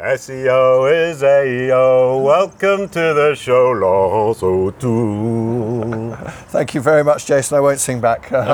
SEO 0.00 0.92
is 1.10 1.22
AEO. 1.22 2.22
Welcome 2.22 2.86
to 2.90 3.14
the 3.14 3.34
show, 3.34 3.72
O'Toole. 4.42 6.14
Thank 6.48 6.74
you 6.74 6.82
very 6.82 7.02
much, 7.02 7.24
Jason. 7.24 7.56
I 7.56 7.60
won't 7.60 7.80
sing 7.80 8.00
back. 8.00 8.30
Um, 8.30 8.46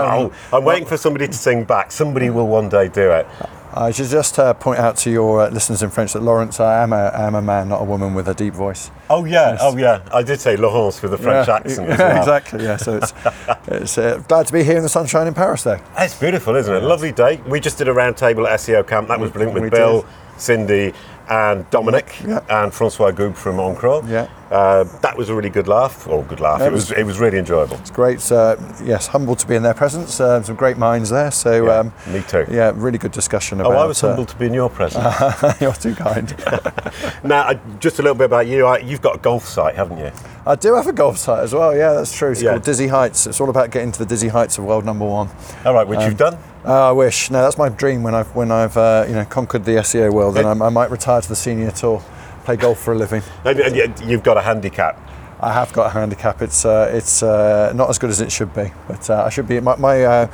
Oh, 0.53 0.57
I'm 0.57 0.65
waiting 0.65 0.87
for 0.87 0.97
somebody 0.97 1.27
to 1.27 1.33
sing 1.33 1.65
back. 1.65 1.91
Somebody 1.91 2.31
will 2.31 2.47
one 2.47 2.69
day 2.69 2.87
do 2.89 3.11
it. 3.11 3.27
I 3.75 3.91
should 3.91 4.09
just 4.09 4.39
uh, 4.39 4.55
point 4.55 4.79
out 4.79 4.97
to 4.99 5.11
your 5.11 5.41
uh, 5.43 5.49
listeners 5.51 5.83
in 5.83 5.91
French 5.91 6.13
that 6.13 6.23
Laurence, 6.23 6.61
I 6.61 6.83
am 6.83 6.93
a, 6.93 7.07
I 7.07 7.27
am 7.27 7.35
a 7.35 7.43
man, 7.43 7.71
not 7.71 7.81
a 7.81 7.85
woman 7.85 8.15
with 8.15 8.29
a 8.29 8.35
deep 8.35 8.53
voice. 8.55 8.91
Oh 9.11 9.25
yeah, 9.25 9.57
oh 9.61 9.77
yeah. 9.77 10.03
I 10.13 10.23
did 10.23 10.41
say 10.41 10.57
Laurence 10.57 11.01
with 11.03 11.15
a 11.15 11.19
French 11.19 11.49
Yeah, 11.49 11.57
accent 11.57 11.89
as 11.89 11.99
yeah, 11.99 12.09
well. 12.13 12.19
exactly. 12.19 12.63
Yeah. 12.63 12.77
So 12.77 12.99
it's, 12.99 13.15
it's 13.67 13.99
uh, 13.99 14.23
glad 14.29 14.47
to 14.47 14.53
be 14.53 14.63
here 14.63 14.77
in 14.77 14.83
the 14.85 14.89
sunshine 14.91 15.27
in 15.27 15.35
Paris, 15.35 15.63
though. 15.65 15.81
It's 15.99 16.15
beautiful, 16.21 16.55
isn't 16.55 16.73
it? 16.73 16.83
Lovely 16.85 17.11
day. 17.13 17.41
We 17.49 17.59
just 17.61 17.79
did 17.79 17.89
a 17.89 17.93
round 17.95 18.17
table 18.17 18.47
at 18.47 18.61
SEO 18.61 18.87
camp. 18.87 19.09
That 19.09 19.19
was 19.19 19.31
brilliant 19.33 19.55
with 19.55 19.65
we 19.65 19.71
Bill, 19.71 20.03
did. 20.03 20.11
Cindy, 20.37 20.93
and 21.33 21.69
Dominic, 21.71 22.07
Yeah. 22.27 22.41
and 22.49 22.73
Francois 22.75 23.13
Goube 23.13 23.37
from 23.37 23.57
OnCrawl. 23.57 24.09
Yeah. 24.09 24.27
Uh, 24.53 24.85
that 25.01 25.17
was 25.17 25.31
a 25.31 25.35
really 25.35 25.49
good 25.49 25.67
laugh. 25.67 26.07
Or 26.07 26.23
good 26.25 26.39
laugh. 26.41 26.61
Yeah, 26.61 26.67
it 26.67 26.73
was. 26.73 26.91
It 26.93 27.05
was 27.05 27.19
really 27.19 27.39
enjoyable. 27.39 27.77
It's 27.77 27.91
great. 27.91 28.31
Uh, 28.31 28.57
yes, 28.85 29.07
humbled 29.07 29.39
to 29.39 29.47
be 29.49 29.55
in 29.55 29.63
their 29.63 29.73
presence. 29.73 30.21
Uh, 30.21 30.43
some 30.43 30.57
great 30.57 30.77
minds 30.77 31.09
there. 31.09 31.31
So 31.31 31.65
Yeah, 31.67 31.79
um, 31.79 31.93
me 32.07 32.23
too. 32.29 32.45
Yeah, 32.51 32.73
really 32.75 32.99
good 32.99 33.13
discussion 33.13 33.61
About, 33.61 33.73
Oh. 33.73 33.79
I 33.79 33.87
was 33.87 34.01
humbled 34.01 34.29
to 34.29 34.37
be 34.37 34.47
in 34.47 34.55
your 34.55 34.69
presence. 34.69 35.03
Uh, 35.05 35.55
you're 35.61 35.73
too 35.73 35.95
kind. 35.95 36.35
now, 37.25 37.49
uh, 37.49 37.55
just 37.81 37.99
a 37.99 38.03
little 38.03 38.15
bit 38.17 38.25
about 38.27 38.47
you. 38.47 38.67
Uh, 38.69 38.77
You've 38.77 39.01
got 39.01 39.17
a 39.17 39.19
golf 39.19 39.47
site, 39.47 39.75
haven't 39.75 39.99
you? 39.99 40.11
I 40.47 40.55
do 40.57 40.75
have 40.75 40.87
a 40.87 40.93
golf 40.93 41.17
site 41.19 41.43
as 41.45 41.55
well. 41.55 41.75
Yeah, 41.75 41.93
that's 41.95 42.15
true. 42.15 42.33
It's 42.33 42.43
Yeah. 42.43 42.51
called 42.51 42.65
Dizzy 42.65 42.89
Heights. 42.89 43.27
It's 43.27 43.41
all 43.41 43.49
about 43.49 43.71
getting 43.71 43.91
to 43.93 43.99
the 44.01 44.07
dizzy 44.07 44.29
heights 44.29 44.59
of 44.59 44.65
world 44.65 44.85
number 44.85 45.07
one. 45.07 45.31
All 45.65 45.73
right, 45.73 45.87
which 45.87 46.01
Um, 46.01 46.05
you've 46.07 46.19
done. 46.19 46.37
Uh, 46.67 46.89
I 46.91 46.93
wish. 46.93 47.31
No, 47.31 47.41
that's 47.43 47.57
my 47.57 47.69
dream. 47.71 48.03
When 48.03 48.15
I've 48.15 48.35
when 48.37 48.51
I've 48.51 48.77
uh, 48.77 49.05
you 49.09 49.15
know 49.15 49.25
conquered 49.25 49.65
the 49.65 49.77
SEO 49.79 50.13
world, 50.13 50.35
then 50.35 50.45
I, 50.47 50.67
I 50.67 50.69
might 50.69 50.91
retire 50.91 51.21
to 51.21 51.29
the 51.29 51.37
senior 51.37 51.71
tour, 51.71 52.03
play 52.45 52.57
golf 52.57 52.79
for 52.81 52.93
a 52.93 52.97
living. 52.99 53.23
And, 53.45 53.59
and 53.61 53.77
you- 53.77 53.95
you've 54.07 54.23
got 54.23 54.37
a 54.37 54.43
handicap. 54.43 54.99
I 55.41 55.53
have 55.53 55.73
got 55.73 55.87
a 55.87 55.91
handicap. 55.91 56.41
It's 56.41 56.65
uh, 56.65 56.89
it's 56.95 57.23
uh, 57.23 57.73
not 57.75 57.91
as 57.91 57.99
good 57.99 58.11
as 58.11 58.21
it 58.21 58.31
should 58.31 58.55
be, 58.55 58.73
but 58.87 59.11
uh, 59.11 59.25
I 59.27 59.29
should 59.29 59.49
be. 59.49 59.59
My 59.61 59.75
my, 59.77 60.05
uh, 60.05 60.27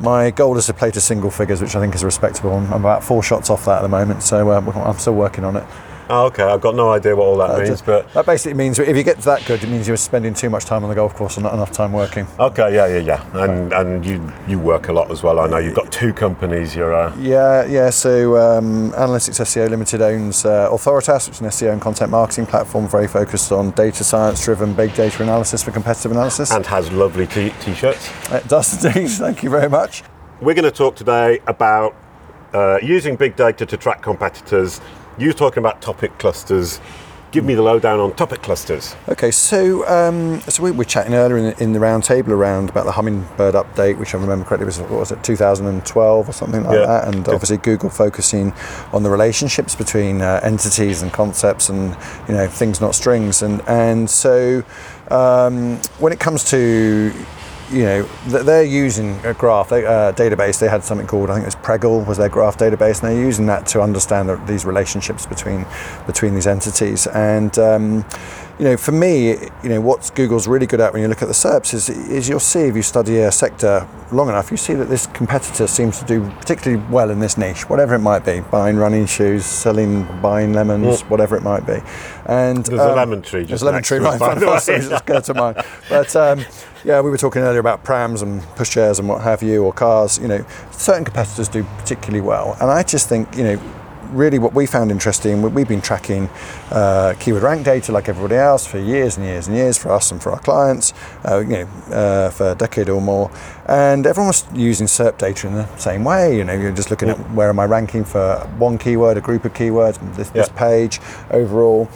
my 0.00 0.30
goal 0.30 0.58
is 0.58 0.66
to 0.66 0.74
play 0.74 0.90
to 0.90 1.00
single 1.00 1.30
figures, 1.30 1.62
which 1.62 1.74
I 1.74 1.80
think 1.80 1.94
is 1.94 2.04
respectable. 2.04 2.52
I'm 2.52 2.72
about 2.72 3.02
four 3.02 3.22
shots 3.22 3.48
off 3.48 3.64
that 3.64 3.78
at 3.78 3.82
the 3.82 3.88
moment, 3.88 4.22
so 4.22 4.50
uh, 4.50 4.60
I'm 4.84 4.98
still 4.98 5.14
working 5.14 5.44
on 5.44 5.56
it. 5.56 5.64
Oh, 6.12 6.26
okay, 6.26 6.42
I've 6.42 6.60
got 6.60 6.74
no 6.74 6.90
idea 6.90 7.14
what 7.14 7.24
all 7.26 7.36
that 7.38 7.50
Uh, 7.50 7.56
means, 7.58 7.68
just- 7.68 7.86
but 7.86 8.12
that 8.14 8.26
basically 8.26 8.54
means 8.54 8.78
if 8.80 8.96
you 8.96 9.02
get 9.04 9.18
that 9.18 9.44
good, 9.46 9.62
it 9.62 9.68
means 9.68 9.86
you're 9.86 9.96
spending 9.96 10.34
too 10.34 10.50
much 10.50 10.64
time 10.64 10.82
on 10.82 10.88
the 10.88 10.94
golf 10.96 11.14
course 11.14 11.36
and 11.36 11.44
not 11.44 11.54
enough 11.54 11.70
time 11.70 11.92
working. 11.92 12.26
okay, 12.38 12.74
yeah, 12.74 12.86
yeah, 12.86 12.98
yeah. 12.98 13.42
And 13.44 13.72
and 13.72 14.04
you 14.04 14.20
you 14.48 14.58
work 14.58 14.88
a 14.88 14.92
lot 14.92 15.10
as 15.10 15.22
well. 15.22 15.38
I 15.38 15.46
know 15.46 15.58
you've 15.58 15.76
got 15.76 15.92
two 15.92 16.12
companies. 16.12 16.74
You're 16.74 16.94
uh, 16.94 17.12
Yeah, 17.18 17.64
yeah. 17.66 17.90
So 17.90 18.36
um, 18.36 18.90
Analytics 18.92 19.40
SEO 19.40 19.68
Limited 19.70 20.02
owns 20.02 20.44
uh, 20.44 20.68
Authoritas, 20.72 21.28
which 21.28 21.36
is 21.36 21.40
an 21.42 21.46
SEO 21.48 21.72
and 21.72 21.80
content 21.80 22.10
marketing 22.10 22.46
platform 22.46 22.88
very 22.88 23.06
focused 23.06 23.52
on 23.52 23.70
data 23.72 24.02
science-driven 24.02 24.74
big 24.74 24.92
data 24.94 25.22
analysis 25.22 25.62
for 25.62 25.70
competitive 25.70 26.10
analysis. 26.12 26.50
and 26.50 26.66
has 26.66 26.90
lovely 26.92 27.26
t- 27.28 27.52
t-shirts. 27.60 28.10
it 28.32 28.48
does 28.48 28.84
indeed. 28.84 29.08
Thank 29.10 29.42
you 29.44 29.50
very 29.50 29.68
much. 29.68 30.02
We're 30.40 30.54
going 30.54 30.64
to 30.64 30.70
talk 30.70 30.96
today 30.96 31.38
about 31.46 31.94
uh, 32.54 32.78
using 32.82 33.14
big 33.16 33.36
data 33.36 33.64
to 33.66 33.76
track 33.76 34.02
competitors. 34.02 34.80
You 35.18 35.32
talking 35.32 35.58
about 35.58 35.82
topic 35.82 36.18
clusters. 36.18 36.80
Give 37.32 37.44
me 37.44 37.54
the 37.54 37.62
lowdown 37.62 38.00
on 38.00 38.12
topic 38.14 38.42
clusters. 38.42 38.96
Okay, 39.08 39.30
so 39.30 39.86
um, 39.86 40.40
so 40.42 40.64
we 40.64 40.72
were 40.72 40.82
chatting 40.84 41.14
earlier 41.14 41.36
in 41.38 41.44
the, 41.44 41.62
in 41.62 41.72
the 41.72 41.78
round 41.78 42.02
table 42.02 42.32
around 42.32 42.70
about 42.70 42.86
the 42.86 42.92
Hummingbird 42.92 43.54
update, 43.54 43.98
which 43.98 44.14
I 44.16 44.18
remember 44.18 44.44
correctly 44.44 44.64
was 44.66 44.80
what 44.80 44.90
was 44.90 45.12
it 45.12 45.22
2012 45.22 46.28
or 46.28 46.32
something 46.32 46.64
like 46.64 46.74
Yeah. 46.80 46.86
that, 46.86 47.14
and 47.14 47.28
obviously 47.28 47.58
Google 47.58 47.88
focusing 47.88 48.52
on 48.92 49.04
the 49.04 49.10
relationships 49.10 49.76
between 49.76 50.22
uh, 50.22 50.40
entities 50.42 51.02
and 51.02 51.12
concepts 51.12 51.68
and 51.68 51.96
you 52.26 52.34
know 52.34 52.48
things 52.48 52.80
not 52.80 52.96
strings, 52.96 53.42
and 53.42 53.62
and 53.68 54.10
so 54.10 54.64
um, 55.12 55.76
when 56.00 56.12
it 56.12 56.18
comes 56.18 56.42
to 56.50 57.12
you 57.70 57.84
know, 57.84 58.02
they're 58.26 58.64
using 58.64 59.18
a 59.24 59.32
graph 59.32 59.68
they, 59.68 59.86
uh, 59.86 60.12
database. 60.12 60.58
They 60.58 60.68
had 60.68 60.82
something 60.82 61.06
called, 61.06 61.30
I 61.30 61.34
think 61.34 61.44
it 61.44 61.54
was 61.54 61.56
Pregel, 61.56 62.06
was 62.06 62.18
their 62.18 62.28
graph 62.28 62.58
database, 62.58 63.02
and 63.02 63.10
they're 63.10 63.24
using 63.24 63.46
that 63.46 63.66
to 63.68 63.80
understand 63.80 64.28
the, 64.28 64.36
these 64.46 64.64
relationships 64.64 65.26
between 65.26 65.66
between 66.06 66.34
these 66.34 66.46
entities. 66.46 67.06
And 67.06 67.56
um, 67.58 68.04
you 68.60 68.66
know, 68.66 68.76
for 68.76 68.92
me, 68.92 69.30
you 69.62 69.68
know, 69.70 69.80
what 69.80 70.10
Google's 70.14 70.46
really 70.46 70.66
good 70.66 70.80
at 70.80 70.92
when 70.92 71.00
you 71.00 71.08
look 71.08 71.22
at 71.22 71.28
the 71.28 71.34
SERPs 71.34 71.72
is, 71.72 71.88
is 71.88 72.28
you'll 72.28 72.38
see 72.40 72.60
if 72.60 72.76
you 72.76 72.82
study 72.82 73.18
a 73.20 73.32
sector 73.32 73.88
long 74.12 74.28
enough, 74.28 74.50
you 74.50 74.58
see 74.58 74.74
that 74.74 74.90
this 74.90 75.06
competitor 75.06 75.66
seems 75.66 75.98
to 75.98 76.04
do 76.04 76.28
particularly 76.32 76.82
well 76.90 77.08
in 77.08 77.20
this 77.20 77.38
niche, 77.38 77.70
whatever 77.70 77.94
it 77.94 78.00
might 78.00 78.22
be, 78.22 78.40
buying 78.40 78.76
running 78.76 79.06
shoes, 79.06 79.46
selling, 79.46 80.04
buying 80.20 80.52
lemons, 80.52 81.00
whatever 81.02 81.36
it 81.36 81.42
might 81.42 81.66
be. 81.66 81.80
And 82.26 82.66
There's 82.66 82.80
a 82.80 82.94
lemon 82.94 83.22
tree 83.22 83.40
just 83.40 83.48
there's 83.48 83.62
a 83.62 83.64
lemon 83.64 83.82
tree 83.82 83.98
right 83.98 84.12
in 84.12 84.18
front 84.18 84.40
the 84.40 84.48
of 84.48 84.56
us, 84.56 84.66
so 84.66 84.78
just 84.78 85.06
go 85.06 85.20
to 85.20 85.32
mine. 85.34 85.54
But 85.88 86.14
um, 86.14 86.44
yeah, 86.84 87.00
we 87.00 87.10
were 87.10 87.18
talking 87.18 87.42
earlier 87.42 87.60
about 87.60 87.84
prams 87.84 88.22
and 88.22 88.42
pushchairs 88.56 88.98
and 88.98 89.08
what 89.08 89.22
have 89.22 89.42
you, 89.42 89.64
or 89.64 89.72
cars. 89.72 90.18
You 90.18 90.28
know, 90.28 90.44
certain 90.70 91.04
competitors 91.04 91.48
do 91.48 91.64
particularly 91.78 92.20
well, 92.20 92.56
and 92.60 92.70
I 92.70 92.82
just 92.82 93.08
think 93.08 93.36
you 93.36 93.44
know. 93.44 93.79
Really, 94.12 94.40
what 94.40 94.54
we 94.54 94.66
found 94.66 94.90
interesting, 94.90 95.40
we- 95.40 95.50
we've 95.50 95.68
been 95.68 95.80
tracking 95.80 96.28
uh, 96.72 97.14
keyword 97.20 97.44
rank 97.44 97.64
data 97.64 97.92
like 97.92 98.08
everybody 98.08 98.34
else 98.34 98.66
for 98.66 98.78
years 98.78 99.16
and 99.16 99.24
years 99.24 99.46
and 99.46 99.56
years 99.56 99.78
for 99.78 99.92
us 99.92 100.10
and 100.10 100.20
for 100.20 100.32
our 100.32 100.40
clients, 100.40 100.92
uh, 101.28 101.38
you 101.38 101.58
know, 101.64 101.68
uh, 101.94 102.30
for 102.30 102.50
a 102.50 102.54
decade 102.56 102.88
or 102.88 103.00
more. 103.00 103.30
And 103.66 104.06
everyone 104.06 104.26
was 104.28 104.44
using 104.52 104.88
SERP 104.88 105.16
data 105.18 105.46
in 105.46 105.54
the 105.54 105.76
same 105.76 106.02
way. 106.02 106.36
You 106.36 106.42
know, 106.42 106.54
you're 106.54 106.72
just 106.72 106.90
looking 106.90 107.08
at 107.08 107.18
where 107.32 107.48
am 107.50 107.60
I 107.60 107.66
ranking 107.66 108.04
for 108.04 108.38
one 108.58 108.78
keyword, 108.78 109.16
a 109.16 109.20
group 109.20 109.44
of 109.44 109.54
keywords, 109.54 109.98
this, 110.16 110.30
this 110.30 110.48
page 110.48 110.98
overall. 111.30 111.88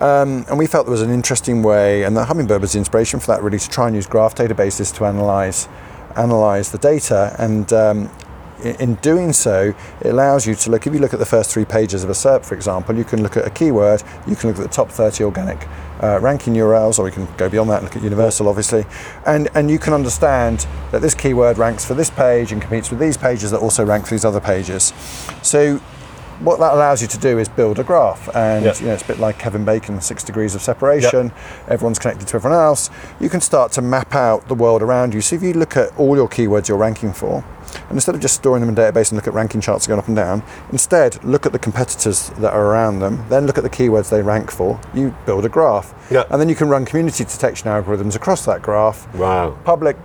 Um, 0.00 0.44
and 0.48 0.58
we 0.58 0.66
felt 0.66 0.84
there 0.84 0.90
was 0.92 1.00
an 1.00 1.10
interesting 1.10 1.62
way, 1.62 2.02
and 2.04 2.14
the 2.14 2.24
Hummingbird 2.26 2.60
was 2.60 2.72
the 2.72 2.78
inspiration 2.80 3.18
for 3.18 3.28
that, 3.28 3.42
really, 3.42 3.58
to 3.58 3.68
try 3.70 3.86
and 3.86 3.96
use 3.96 4.06
graph 4.06 4.34
databases 4.34 4.94
to 4.96 5.06
analyze 5.06 5.68
analyze 6.16 6.70
the 6.72 6.76
data. 6.78 7.34
And 7.38 7.72
um, 7.72 8.10
in 8.64 8.94
doing 8.96 9.32
so, 9.32 9.74
it 10.00 10.08
allows 10.08 10.46
you 10.46 10.54
to 10.54 10.70
look. 10.70 10.86
If 10.86 10.92
you 10.94 11.00
look 11.00 11.12
at 11.12 11.18
the 11.18 11.26
first 11.26 11.50
three 11.52 11.64
pages 11.64 12.04
of 12.04 12.10
a 12.10 12.14
SERP, 12.14 12.44
for 12.44 12.54
example, 12.54 12.96
you 12.96 13.04
can 13.04 13.22
look 13.22 13.36
at 13.36 13.46
a 13.46 13.50
keyword. 13.50 14.02
You 14.26 14.36
can 14.36 14.50
look 14.50 14.58
at 14.58 14.62
the 14.62 14.68
top 14.74 14.90
30 14.90 15.24
organic 15.24 15.66
uh, 16.02 16.18
ranking 16.20 16.54
URLs, 16.54 16.98
or 16.98 17.06
you 17.06 17.12
can 17.12 17.26
go 17.36 17.48
beyond 17.48 17.70
that 17.70 17.76
and 17.82 17.84
look 17.84 17.96
at 17.96 18.02
universal, 18.02 18.48
obviously. 18.48 18.84
And 19.26 19.48
and 19.54 19.70
you 19.70 19.78
can 19.78 19.92
understand 19.92 20.66
that 20.90 21.00
this 21.02 21.14
keyword 21.14 21.58
ranks 21.58 21.84
for 21.84 21.94
this 21.94 22.10
page 22.10 22.52
and 22.52 22.60
competes 22.60 22.90
with 22.90 22.98
these 23.00 23.16
pages 23.16 23.50
that 23.50 23.58
also 23.60 23.84
rank 23.84 24.06
for 24.06 24.10
these 24.14 24.24
other 24.24 24.40
pages. 24.40 24.92
So 25.42 25.80
what 26.40 26.58
that 26.58 26.72
allows 26.74 27.00
you 27.00 27.06
to 27.06 27.18
do 27.18 27.38
is 27.38 27.48
build 27.48 27.78
a 27.78 27.84
graph, 27.84 28.28
and 28.34 28.64
Yeah. 28.64 28.74
you 28.80 28.86
know, 28.86 28.94
it's 28.94 29.04
a 29.04 29.06
bit 29.06 29.20
like 29.20 29.38
Kevin 29.38 29.64
Bacon, 29.64 30.00
six 30.00 30.24
degrees 30.24 30.56
of 30.56 30.60
separation. 30.62 31.30
Everyone's 31.68 32.00
connected 32.00 32.26
to 32.28 32.36
everyone 32.36 32.58
else. 32.58 32.90
You 33.20 33.28
can 33.28 33.40
start 33.40 33.70
to 33.72 33.82
map 33.82 34.12
out 34.16 34.48
the 34.48 34.54
world 34.56 34.82
around 34.82 35.14
you. 35.14 35.20
So 35.20 35.36
if 35.36 35.42
you 35.42 35.52
look 35.52 35.76
at 35.76 35.96
all 35.96 36.16
your 36.16 36.28
keywords 36.28 36.66
you're 36.66 36.78
ranking 36.78 37.12
for, 37.12 37.44
and 37.74 37.92
instead 37.92 38.14
of 38.14 38.20
just 38.20 38.34
storing 38.34 38.60
them 38.60 38.68
in 38.68 38.78
a 38.78 38.92
database 38.92 39.10
and 39.10 39.16
look 39.16 39.26
at 39.26 39.34
ranking 39.34 39.60
charts 39.60 39.86
going 39.86 39.98
up 39.98 40.06
and 40.08 40.16
down, 40.16 40.42
instead 40.70 41.22
look 41.24 41.46
at 41.46 41.52
the 41.52 41.58
competitors 41.58 42.30
that 42.38 42.52
are 42.52 42.66
around 42.66 42.98
them, 43.00 43.24
then 43.28 43.46
look 43.46 43.58
at 43.58 43.64
the 43.64 43.70
keywords 43.70 44.10
they 44.10 44.22
rank 44.22 44.50
for. 44.50 44.80
You 44.94 45.14
build 45.26 45.44
a 45.44 45.48
graph, 45.48 45.94
Yeah. 46.10 46.24
and 46.30 46.40
then 46.40 46.48
you 46.48 46.54
can 46.54 46.68
run 46.68 46.84
community 46.84 47.24
detection 47.24 47.68
algorithms 47.68 48.14
across 48.16 48.44
that 48.44 48.62
graph 48.62 49.12
Wow. 49.14 49.56
public 49.64 49.96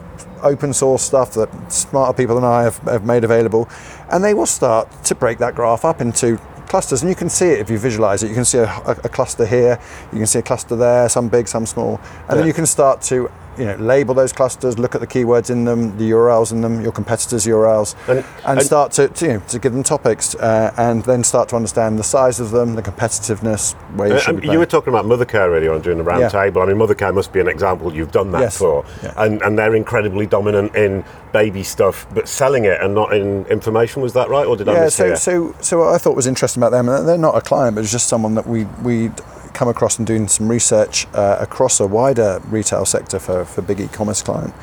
open 0.43 0.73
source 0.73 1.01
stuff 1.03 1.33
that 1.33 1.49
smarter 1.71 2.13
people 2.15 2.35
than 2.35 2.43
I 2.43 2.63
have, 2.63 2.77
have 2.79 3.03
made 3.05 3.23
available, 3.23 3.67
and 4.11 4.23
they 4.23 4.33
will 4.33 4.45
start 4.45 4.87
to 5.05 5.15
break 5.15 5.37
that 5.39 5.55
graph 5.55 5.83
up 5.85 6.01
into 6.01 6.39
clusters. 6.67 7.01
And 7.01 7.09
you 7.09 7.15
can 7.15 7.29
see 7.29 7.47
it 7.47 7.59
if 7.59 7.69
you 7.69 7.77
visualize 7.77 8.23
it. 8.23 8.27
You 8.29 8.35
can 8.35 8.43
see 8.45 8.57
a, 8.59 8.65
a, 8.85 8.91
a 9.03 9.09
cluster 9.09 9.45
here, 9.45 9.79
you 10.11 10.17
can 10.17 10.27
see 10.27 10.39
a 10.39 10.41
cluster 10.41 10.75
there, 10.75 11.07
some 11.09 11.27
big, 11.29 11.47
some 11.47 11.65
small, 11.65 11.99
and 12.27 12.39
then 12.39 12.45
you 12.47 12.53
can 12.53 12.65
start 12.65 13.01
to 13.03 13.29
you 13.57 13.65
know 13.65 13.75
label 13.75 14.13
those 14.13 14.33
clusters, 14.33 14.77
look 14.77 14.95
at 14.95 15.01
the 15.01 15.07
keywords 15.07 15.49
in 15.49 15.65
them, 15.65 15.97
the 15.97 16.11
URLs 16.11 16.51
in 16.51 16.61
them, 16.61 16.81
your 16.81 16.91
competitors' 16.91 17.45
URLs, 17.45 17.95
And- 18.07 18.23
and, 18.45 18.61
start 18.61 18.91
to, 18.93 19.07
to, 19.07 19.25
you 19.25 19.33
know, 19.33 19.41
to 19.47 19.59
give 19.59 19.73
them 19.73 19.83
topics, 19.83 20.35
uh, 20.35 20.73
and 20.77 21.03
then 21.03 21.23
start 21.23 21.49
to 21.49 21.55
understand 21.55 21.97
the 21.97 22.03
size 22.03 22.39
of 22.39 22.51
them, 22.51 22.75
the 22.75 22.81
competitiveness, 22.81 23.73
where 23.95 24.09
you 24.09 24.13
Uh, 24.15 24.19
should 24.19 24.41
be. 24.41 24.47
you 24.49 24.59
were 24.59 24.65
talking 24.65 24.93
about 24.93 25.05
Mothercare 25.05 25.49
earlier 25.55 25.73
on 25.73 25.81
during 25.81 25.97
the 25.97 26.03
round 26.03 26.21
Yeah. 26.21 26.29
table. 26.29 26.61
I 26.61 26.65
mean, 26.65 26.77
Mothercare 26.77 27.13
must 27.13 27.31
be 27.33 27.39
an 27.39 27.47
example 27.47 27.93
you've 27.93 28.11
done 28.11 28.31
that 28.31 28.41
Yes. 28.41 28.57
for, 28.57 28.83
Yeah. 29.03 29.11
and 29.17 29.41
and 29.41 29.57
they're 29.57 29.75
incredibly 29.75 30.25
dominant 30.25 30.75
in 30.75 31.03
baby 31.33 31.63
stuff, 31.63 32.07
but 32.13 32.27
selling 32.27 32.65
it 32.65 32.79
and 32.81 32.93
not 32.95 33.13
in 33.13 33.45
information. 33.49 34.01
Was 34.01 34.13
that 34.13 34.29
right, 34.29 34.45
or 34.47 34.55
did 34.55 34.67
I 34.69 34.73
yeah, 34.73 34.85
mishear? 34.85 35.17
so, 35.17 35.51
so 35.51 35.53
so 35.61 35.79
what 35.79 35.93
I 35.93 35.97
thought 35.97 36.15
was 36.15 36.27
interesting 36.27 36.61
about 36.63 36.71
them, 36.71 36.89
and 36.89 37.07
they're 37.07 37.17
not 37.17 37.35
a 37.35 37.41
client, 37.41 37.75
but 37.75 37.83
it's 37.83 37.91
just 37.91 38.07
someone 38.07 38.35
that 38.35 38.47
we 38.47 38.65
we 38.83 39.11
come 39.57 39.67
across 39.67 39.97
and 39.97 40.05
doing 40.05 40.27
some 40.27 40.47
research 40.47 41.07
uh, 41.15 41.37
across 41.39 41.79
a 41.79 41.87
wider 41.87 42.39
retail 42.47 42.85
sector 42.85 43.17
for, 43.17 43.43
for 43.43 43.63
big 43.63 43.79
e-commerce 43.79 44.21
client. 44.21 44.53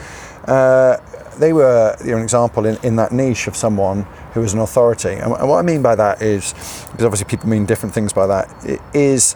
Uh, 0.46 0.96
they 1.41 1.52
were 1.52 1.96
you 2.05 2.12
know, 2.12 2.19
an 2.19 2.23
example 2.23 2.64
in, 2.64 2.79
in 2.85 2.94
that 2.94 3.11
niche 3.11 3.49
of 3.49 3.56
someone 3.56 4.02
who 4.35 4.43
is 4.44 4.55
an 4.55 4.61
authority, 4.61 5.14
and, 5.14 5.32
and 5.32 5.49
what 5.49 5.58
I 5.58 5.62
mean 5.62 5.82
by 5.82 5.96
that 5.96 6.23
is 6.23 6.52
because 6.93 7.05
obviously 7.05 7.26
people 7.29 7.49
mean 7.49 7.67
different 7.67 7.93
things 7.93 8.12
by 8.12 8.29
that. 8.29 8.49
It 8.64 8.81
is 8.94 9.35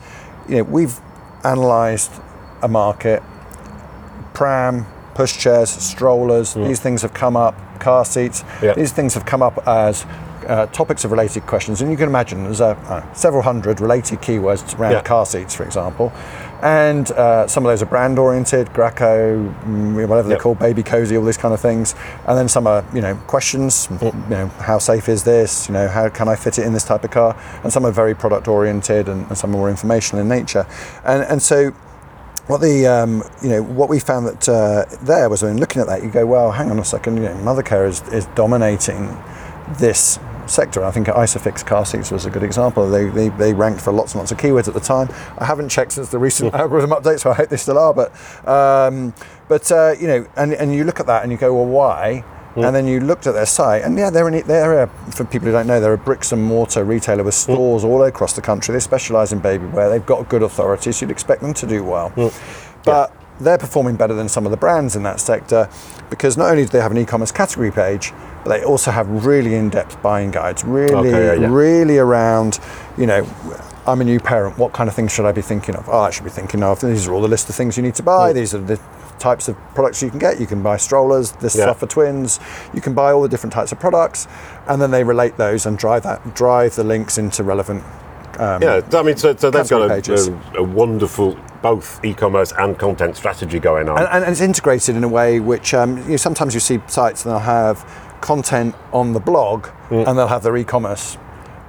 you 0.49 0.59
know 0.59 0.63
we've 0.63 1.01
analysed 1.43 2.13
a 2.63 2.69
market, 2.69 3.21
pram, 4.35 4.87
pushchairs, 5.15 5.69
strollers. 5.69 6.55
These 6.69 6.79
things 6.81 7.03
have 7.03 7.15
come 7.15 7.37
up. 7.37 7.55
Car 7.81 8.05
seats. 8.05 8.45
These 8.75 8.93
things 8.93 9.15
have 9.15 9.25
come 9.25 9.43
up 9.43 9.67
as 9.67 10.05
uh, 10.49 10.67
topics 10.67 11.05
of 11.05 11.11
related 11.11 11.47
questions, 11.47 11.81
and 11.83 11.91
you 11.91 11.97
can 11.97 12.09
imagine 12.09 12.45
there's 12.45 12.61
uh, 12.61 12.71
uh, 12.89 13.13
several 13.13 13.43
hundred 13.43 13.81
related 13.81 14.21
keywords 14.21 14.79
around 14.79 14.93
Yeah. 14.93 15.03
car 15.03 15.27
seats, 15.27 15.55
for 15.55 15.65
example, 15.65 16.13
and 16.63 17.11
uh, 17.13 17.47
some 17.47 17.65
of 17.65 17.71
those 17.71 17.83
are 17.83 17.87
brand 17.87 18.19
oriented, 18.19 18.69
Graco, 18.73 19.53
mm, 19.65 19.95
whatever 20.09 20.17
Yeah. 20.29 20.35
they're 20.35 20.39
called, 20.39 20.59
baby 20.59 20.83
cozy, 20.83 21.17
all 21.17 21.25
these 21.25 21.37
kind 21.37 21.55
of 21.55 21.61
things, 21.61 21.95
and 22.27 22.37
then 22.39 22.49
some 22.49 22.67
are 22.67 22.83
you 22.95 23.01
know 23.01 23.15
questions, 23.27 23.89
you 24.01 24.13
know 24.29 24.47
how 24.61 24.79
safe 24.79 25.09
is 25.09 25.23
this, 25.25 25.69
you 25.69 25.75
know 25.75 25.87
how 25.89 26.09
can 26.09 26.29
I 26.29 26.35
fit 26.37 26.59
it 26.59 26.65
in 26.67 26.73
this 26.73 26.85
type 26.85 27.05
of 27.05 27.11
car, 27.11 27.37
and 27.63 27.73
some 27.73 27.85
are 27.85 27.93
very 27.93 28.15
product 28.15 28.49
oriented, 28.49 29.09
and, 29.09 29.27
and 29.29 29.37
some 29.39 29.51
are 29.51 29.59
more 29.59 29.71
informational 29.71 30.23
in 30.23 30.29
nature, 30.29 30.67
and 31.05 31.23
and 31.25 31.43
so 31.43 31.73
what 32.47 32.63
the 32.63 32.87
um, 32.87 33.23
you 33.43 33.51
know 33.51 33.63
what 33.63 33.91
we 33.91 34.01
found 34.01 34.27
that 34.27 34.49
uh, 34.49 34.87
there 35.03 35.29
was 35.29 35.43
when 35.43 35.59
looking 35.59 35.83
at 35.83 35.87
that 35.89 36.03
you 36.03 36.09
go 36.11 36.25
well 36.25 36.51
hang 36.53 36.71
on 36.71 36.79
a 36.79 36.85
second 36.85 37.19
you 37.19 37.25
know 37.25 37.35
Mothercare 37.35 37.87
is, 37.87 38.01
is 38.09 38.25
dominating 38.35 39.15
this 39.79 40.19
sector. 40.49 40.85
I 40.85 40.91
think 40.91 41.07
Isofix 41.09 41.65
car 41.65 41.85
seats 41.85 42.11
was 42.11 42.27
a 42.27 42.31
good 42.31 42.43
example. 42.43 42.89
They, 42.91 43.09
they, 43.09 43.29
they 43.31 43.53
ranked 43.55 43.81
for 43.81 43.93
lots 43.93 44.13
and 44.15 44.21
lots 44.21 44.33
of 44.33 44.39
keywords 44.39 44.69
at 44.69 44.75
the 44.75 44.81
time. 44.81 45.09
I 45.39 45.45
haven't 45.45 45.69
checked 45.69 45.93
since 45.93 46.11
the 46.11 46.19
recent 46.19 46.55
algorithm 46.61 46.91
update 46.91 47.21
so 47.21 47.31
I 47.31 47.35
hope 47.35 47.49
they 47.49 47.57
still 47.57 47.79
are 47.79 47.95
but 47.95 48.13
um, 48.49 49.15
but 49.49 49.71
uh, 49.73 49.95
you 49.99 50.07
know 50.07 50.27
and, 50.37 50.53
and 50.55 50.75
you 50.75 50.85
look 50.85 51.01
at 51.01 51.07
that 51.07 51.23
and 51.23 51.33
you 51.33 51.39
go 51.39 51.55
well 51.55 51.67
why? 51.67 52.25
And 52.57 52.75
then 52.75 52.89
you 52.89 52.99
looked 52.99 53.29
at 53.29 53.35
their 53.35 53.47
site, 53.47 53.83
and 53.83 53.97
yeah, 53.97 54.11
they're 54.11 54.27
in, 54.27 54.45
they're 54.45 54.83
a, 54.83 54.89
for 55.13 55.25
people 55.25 55.47
who 55.47 55.53
don't 55.53 55.69
know, 55.69 55.79
they're 55.81 55.93
a 55.93 55.99
bricks 55.99 56.33
and 56.33 56.43
mortar 56.43 56.83
retailer 56.83 57.23
with 57.23 57.35
stores 57.35 57.85
all 57.85 58.03
across 58.03 58.33
the 58.33 58.41
country. 58.43 58.73
They 58.73 58.81
specialise 58.81 59.31
in 59.33 59.39
baby 59.39 59.67
wear. 59.67 59.89
They've 59.89 60.05
got 60.05 60.29
good 60.29 60.43
authority, 60.43 60.91
so 60.91 61.07
you'd 61.07 61.13
expect 61.13 61.41
them 61.41 61.55
to 61.55 61.67
do 61.69 61.85
well. 61.85 62.13
But 62.85 63.13
they're 63.41 63.59
performing 63.59 63.97
better 63.97 64.15
than 64.15 64.29
some 64.29 64.45
of 64.47 64.51
the 64.51 64.57
brands 64.57 64.97
in 64.97 65.03
that 65.05 65.21
sector 65.21 65.69
because 66.11 66.37
not 66.37 66.51
only 66.51 66.65
do 66.65 66.71
they 66.71 66.81
have 66.81 66.91
an 66.93 66.99
e-commerce 66.99 67.31
category 67.33 67.71
page, 67.71 68.13
but 68.45 68.51
they 68.51 68.65
also 68.65 68.91
have 68.91 69.09
really 69.27 69.55
in-depth 69.55 70.01
buying 70.03 70.31
guides, 70.31 70.65
really, 70.65 70.95
Okay, 70.95 71.11
yeah, 71.11 71.33
yeah. 71.35 71.49
really 71.51 71.99
around, 71.99 72.59
you 72.97 73.07
know. 73.07 73.27
I'm 73.87 74.03
a 74.03 74.05
new 74.05 74.21
parent. 74.21 74.59
What 74.59 74.75
kind 74.75 74.87
of 74.89 74.95
things 74.95 75.13
should 75.13 75.25
I 75.25 75.33
be 75.33 75.41
thinking 75.41 75.75
of? 75.75 75.89
Oh, 75.89 76.01
I 76.01 76.11
should 76.11 76.25
be 76.25 76.29
thinking 76.31 76.63
of. 76.63 76.81
These 76.81 77.07
are 77.09 77.15
all 77.15 77.23
the 77.23 77.29
list 77.29 77.49
of 77.49 77.55
things 77.55 77.77
you 77.79 77.83
need 77.83 77.95
to 77.95 78.03
buy. 78.03 78.31
Oh. 78.31 78.33
These 78.35 78.55
are 78.55 78.59
the 78.59 78.79
types 79.19 79.49
of 79.49 79.57
products 79.75 80.03
you 80.03 80.11
can 80.11 80.19
get. 80.19 80.39
You 80.39 80.47
can 80.47 80.63
buy 80.63 80.77
strollers, 80.77 81.33
this 81.33 81.57
Yeah. 81.57 81.65
stuff 81.65 81.79
for 81.81 81.87
twins. 81.87 82.39
You 82.75 82.83
can 82.83 82.93
buy 82.93 83.13
all 83.13 83.23
the 83.23 83.29
different 83.31 83.53
types 83.55 83.73
of 83.73 83.81
products, 83.81 84.29
and 84.67 84.81
then 84.83 84.91
they 84.91 85.05
relate 85.05 85.39
those 85.39 85.65
and 85.65 85.79
drive 85.79 86.03
that 86.03 86.35
drive 86.35 86.75
the 86.77 86.85
links 86.85 87.17
into 87.17 87.43
relevant. 87.43 87.83
Um, 88.39 88.63
Yeah, 88.63 88.81
I 88.93 89.03
mean, 89.03 89.17
so, 89.17 89.35
so 89.37 89.51
they've 89.51 89.69
got 89.69 89.91
a, 89.91 90.13
a, 90.57 90.61
a 90.61 90.63
wonderful 90.63 91.37
both 91.63 92.05
e-commerce 92.05 92.53
and 92.57 92.79
content 92.79 93.17
strategy 93.17 93.59
going 93.59 93.89
on. 93.89 93.99
and, 93.99 94.09
and 94.09 94.25
it's 94.33 94.41
integrated 94.41 94.95
in 94.97 95.03
a 95.05 95.09
way 95.09 95.41
which 95.41 95.75
um, 95.75 95.99
you 96.05 96.11
know, 96.11 96.17
sometimes 96.17 96.55
you 96.55 96.61
see 96.61 96.81
sites 96.87 97.25
and 97.25 97.33
they'll 97.33 97.41
have 97.41 97.85
content 98.21 98.75
on 98.93 99.13
the 99.13 99.21
blog 99.21 99.67
Mm. 99.91 100.07
and 100.07 100.19
they'll 100.19 100.29
have 100.29 100.43
their 100.43 100.55
e-commerce. 100.57 101.17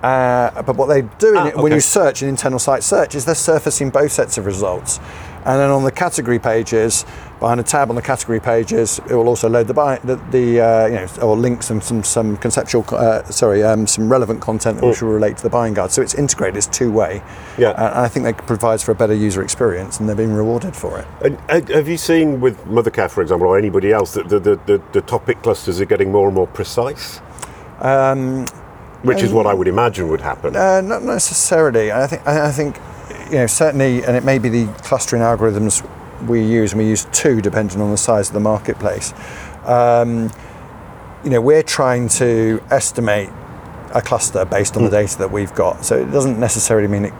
Uh, 0.04 0.62
but 0.64 0.76
what 0.76 0.88
they 0.88 1.02
do 1.20 1.36
Ah, 1.38 1.46
when 1.56 1.66
okay. 1.68 1.76
you 1.76 1.80
search 1.82 2.22
in 2.22 2.28
internal 2.30 2.60
site 2.60 2.84
search 2.84 3.16
is 3.16 3.24
they're 3.26 3.34
surfacing 3.36 3.90
both 3.90 4.12
sets 4.12 4.38
of 4.38 4.46
results. 4.46 5.00
And 5.46 5.58
then 5.60 5.70
on 5.70 5.84
the 5.86 5.92
category 5.92 6.38
pages, 6.40 7.06
behind 7.40 7.60
a 7.60 7.64
tab 7.64 7.90
on 7.90 7.96
the 7.96 8.02
category 8.02 8.40
pages, 8.40 9.00
it 9.10 9.16
will 9.16 9.28
also 9.28 9.48
load 9.48 9.68
the 9.68 9.74
buy, 9.74 9.98
the, 10.04 10.18
the 10.32 10.60
uh, 10.60 10.86
you 10.88 10.96
know 10.96 11.08
or 11.22 11.38
links 11.38 11.70
and 11.70 11.82
some 11.84 12.04
some 12.04 12.38
conceptual 12.38 12.86
uh, 12.92 13.24
sorry 13.26 13.64
um, 13.64 13.88
some 13.88 14.12
relevant 14.12 14.42
content 14.42 14.82
which 14.82 15.02
will 15.02 15.10
relate 15.10 15.38
to 15.38 15.44
the 15.44 15.50
buying 15.50 15.74
guide. 15.74 15.92
So 15.92 16.02
it's 16.02 16.14
integrated, 16.14 16.58
it's 16.58 16.68
two 16.68 16.92
way. 16.92 17.22
Mm. 17.56 17.60
Yeah. 17.60 17.70
and 17.72 18.00
I 18.00 18.08
think 18.08 18.26
that 18.26 18.46
provides 18.46 18.84
for 18.84 18.92
a 18.92 18.96
better 18.96 19.14
user 19.14 19.42
experience, 19.42 20.00
and 20.00 20.08
they're 20.08 20.16
being 20.16 20.34
rewarded 20.34 20.76
for 20.76 21.00
it. 21.00 21.08
And, 21.24 21.38
uh, 21.50 21.74
have 21.74 21.88
you 21.88 21.98
seen 21.98 22.42
with 22.42 22.58
Mothercare, 22.66 23.10
for 23.10 23.22
example, 23.22 23.48
or 23.48 23.58
anybody 23.58 23.92
else, 23.92 24.14
that 24.14 24.30
the, 24.30 24.40
the, 24.40 24.82
the, 24.94 25.02
topic 25.02 25.42
clusters 25.42 25.82
are 25.82 25.86
getting 25.86 26.12
more 26.12 26.28
and 26.28 26.36
more 26.36 26.48
precise? 26.48 27.22
Um, 27.80 28.46
Which 29.04 29.24
is 29.24 29.32
what 29.32 29.48
I 29.48 29.54
would 29.54 29.68
imagine 29.68 30.10
would 30.10 30.22
happen. 30.22 30.56
Uh, 30.56 30.82
not 30.82 31.04
necessarily. 31.04 31.92
I 31.92 32.08
think. 32.08 32.28
I 32.28 32.48
I 32.48 32.52
think, 32.52 32.78
you 33.32 33.38
know, 33.38 33.48
certainly, 33.48 34.04
and 34.04 34.16
it 34.16 34.24
may 34.24 34.40
be 34.40 34.50
the 34.50 34.66
clustering 34.84 35.22
algorithms 35.22 35.84
we 36.28 36.44
use, 36.44 36.74
and 36.74 36.82
we 36.82 36.88
use 36.88 37.06
two 37.12 37.42
depending 37.42 37.82
on 37.82 37.92
the 37.92 37.98
size 37.98 38.30
of 38.30 38.34
the 38.34 38.40
marketplace. 38.40 39.14
Um, 39.66 40.32
you 41.24 41.30
know, 41.30 41.42
we're 41.42 41.64
trying 41.64 42.08
to 42.10 42.62
estimate 42.72 43.30
a 43.94 44.02
cluster 44.02 44.46
based 44.46 44.78
on 44.78 44.84
the 44.84 44.90
data 44.90 45.18
that 45.18 45.32
we've 45.32 45.54
got. 45.56 45.84
So 45.84 45.98
it 45.98 46.12
doesn't 46.12 46.40
necessarily 46.40 46.88
mean 46.88 47.06
it 47.06 47.14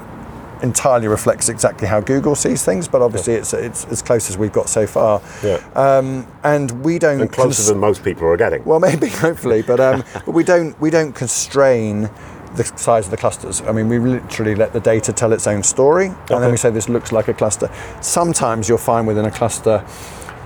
entirely 0.62 1.08
reflects 1.08 1.50
exactly 1.50 1.88
how 1.88 2.02
Google 2.02 2.36
sees 2.36 2.64
things, 2.64 2.88
but 2.88 3.02
obviously 3.02 3.34
it's 3.34 3.54
it's 3.54 3.86
as 3.86 4.02
close 4.02 4.30
as 4.30 4.38
we've 4.38 4.52
got 4.52 4.70
so 4.70 4.86
far. 4.86 5.22
Yeah. 5.44 5.64
Um, 5.76 6.28
and 6.44 6.84
we 6.84 7.00
don't 7.00 7.22
and 7.22 7.32
closer 7.32 7.58
cons- 7.58 7.68
than 7.68 7.78
most 7.80 8.04
people 8.04 8.28
are 8.28 8.38
getting. 8.38 8.64
well, 8.66 8.80
maybe, 8.80 9.08
hopefully, 9.28 9.62
but 9.62 9.80
um, 9.80 10.04
but 10.14 10.30
we 10.30 10.44
don't 10.44 10.80
we 10.80 10.90
don't 10.90 11.14
constrain 11.14 12.10
the 12.56 12.64
size 12.64 13.06
of 13.06 13.12
the 13.12 13.18
clusters. 13.18 13.62
I 13.62 13.72
mean, 13.72 13.90
we 13.90 14.00
literally 14.00 14.56
let 14.56 14.74
the 14.74 14.80
data 14.80 15.14
tell 15.14 15.34
its 15.34 15.48
own 15.48 15.64
story, 15.64 16.08
and 16.08 16.44
then 16.44 16.52
we 16.52 16.58
say 16.58 16.70
this 16.70 16.90
looks 16.90 17.12
like 17.12 17.28
a 17.28 17.34
cluster. 17.34 17.72
Sometimes 18.02 18.68
you'll 18.68 18.78
find 18.78 19.06
within 19.08 19.26
a 19.26 19.32
cluster 19.32 19.86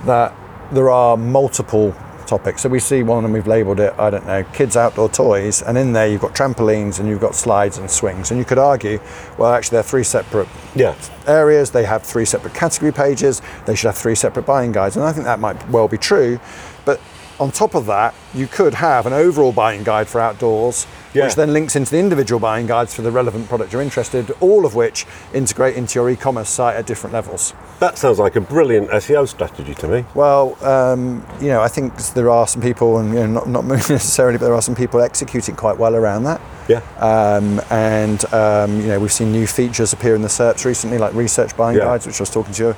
that 0.04 0.34
there 0.72 0.90
are 0.90 1.16
multiple 1.16 1.94
topics. 2.26 2.62
So 2.62 2.68
we 2.68 2.80
see 2.80 3.02
one 3.02 3.24
and 3.24 3.34
we've 3.34 3.46
labelled 3.46 3.80
it, 3.80 3.94
I 3.98 4.08
don't 4.10 4.26
know, 4.26 4.44
kids 4.44 4.76
outdoor 4.76 5.08
toys, 5.08 5.62
and 5.62 5.76
in 5.76 5.92
there 5.92 6.06
you've 6.06 6.22
got 6.22 6.34
trampolines 6.34 6.98
and 6.98 7.08
you've 7.08 7.20
got 7.20 7.34
slides 7.34 7.78
and 7.78 7.90
swings, 7.90 8.30
and 8.30 8.38
you 8.38 8.44
could 8.44 8.58
argue, 8.58 8.98
well, 9.38 9.52
actually 9.52 9.76
they're 9.76 9.82
three 9.82 10.04
separate 10.04 10.48
yeah. 10.74 10.96
areas. 11.26 11.70
They 11.70 11.84
have 11.84 12.02
three 12.02 12.24
separate 12.24 12.54
category 12.54 12.92
pages. 12.92 13.42
They 13.66 13.74
should 13.74 13.88
have 13.88 13.98
three 13.98 14.14
separate 14.14 14.46
buying 14.46 14.72
guides. 14.72 14.96
And 14.96 15.04
I 15.04 15.12
think 15.12 15.24
that 15.24 15.38
might 15.38 15.68
well 15.68 15.88
be 15.88 15.98
true. 15.98 16.40
But 16.84 17.00
on 17.40 17.50
top 17.50 17.74
of 17.74 17.86
that, 17.86 18.14
you 18.32 18.46
could 18.46 18.74
have 18.74 19.06
an 19.06 19.12
overall 19.12 19.52
buying 19.52 19.82
guide 19.82 20.08
for 20.08 20.20
outdoors, 20.20 20.86
Yeah. 21.14 21.24
which 21.26 21.36
then 21.36 21.52
links 21.52 21.76
into 21.76 21.90
the 21.92 21.98
individual 21.98 22.40
buying 22.40 22.66
guides 22.66 22.92
for 22.92 23.02
the 23.02 23.10
relevant 23.12 23.48
product 23.48 23.72
you're 23.72 23.80
interested, 23.82 24.30
all 24.40 24.66
of 24.66 24.74
which 24.74 25.06
integrate 25.32 25.76
into 25.76 25.98
your 25.98 26.10
e-commerce 26.10 26.48
site 26.48 26.74
at 26.76 26.86
different 26.86 27.12
levels. 27.14 27.54
That 27.78 27.96
sounds 27.98 28.18
like 28.18 28.34
a 28.36 28.40
brilliant 28.40 28.90
SEO 28.90 29.28
strategy 29.28 29.74
to 29.76 29.86
me. 29.88 30.04
Well, 30.14 30.56
um, 30.64 31.24
you 31.40 31.48
know, 31.48 31.60
I 31.60 31.68
think 31.68 31.96
there 32.14 32.30
are 32.30 32.46
some 32.48 32.60
people, 32.60 32.98
and 32.98 33.10
you 33.14 33.20
know, 33.26 33.26
not, 33.26 33.48
not 33.48 33.64
necessarily, 33.88 34.38
but 34.38 34.46
there 34.46 34.54
are 34.54 34.62
some 34.62 34.74
people 34.74 35.00
executing 35.00 35.54
quite 35.54 35.78
well 35.78 35.94
around 35.94 36.24
that. 36.24 36.40
Yeah. 36.68 36.80
Um, 36.98 37.60
and 37.70 38.24
um, 38.34 38.80
you 38.80 38.88
know, 38.88 38.98
we've 38.98 39.12
seen 39.12 39.30
new 39.30 39.46
features 39.46 39.92
appear 39.92 40.14
in 40.16 40.22
the 40.22 40.28
SERPs 40.28 40.64
recently, 40.64 40.98
like 40.98 41.14
research 41.14 41.56
buying 41.56 41.76
Yeah. 41.78 41.84
guides, 41.84 42.06
which 42.06 42.20
I 42.20 42.22
was 42.22 42.30
talking 42.30 42.54
to 42.54 42.62
you 42.62 42.68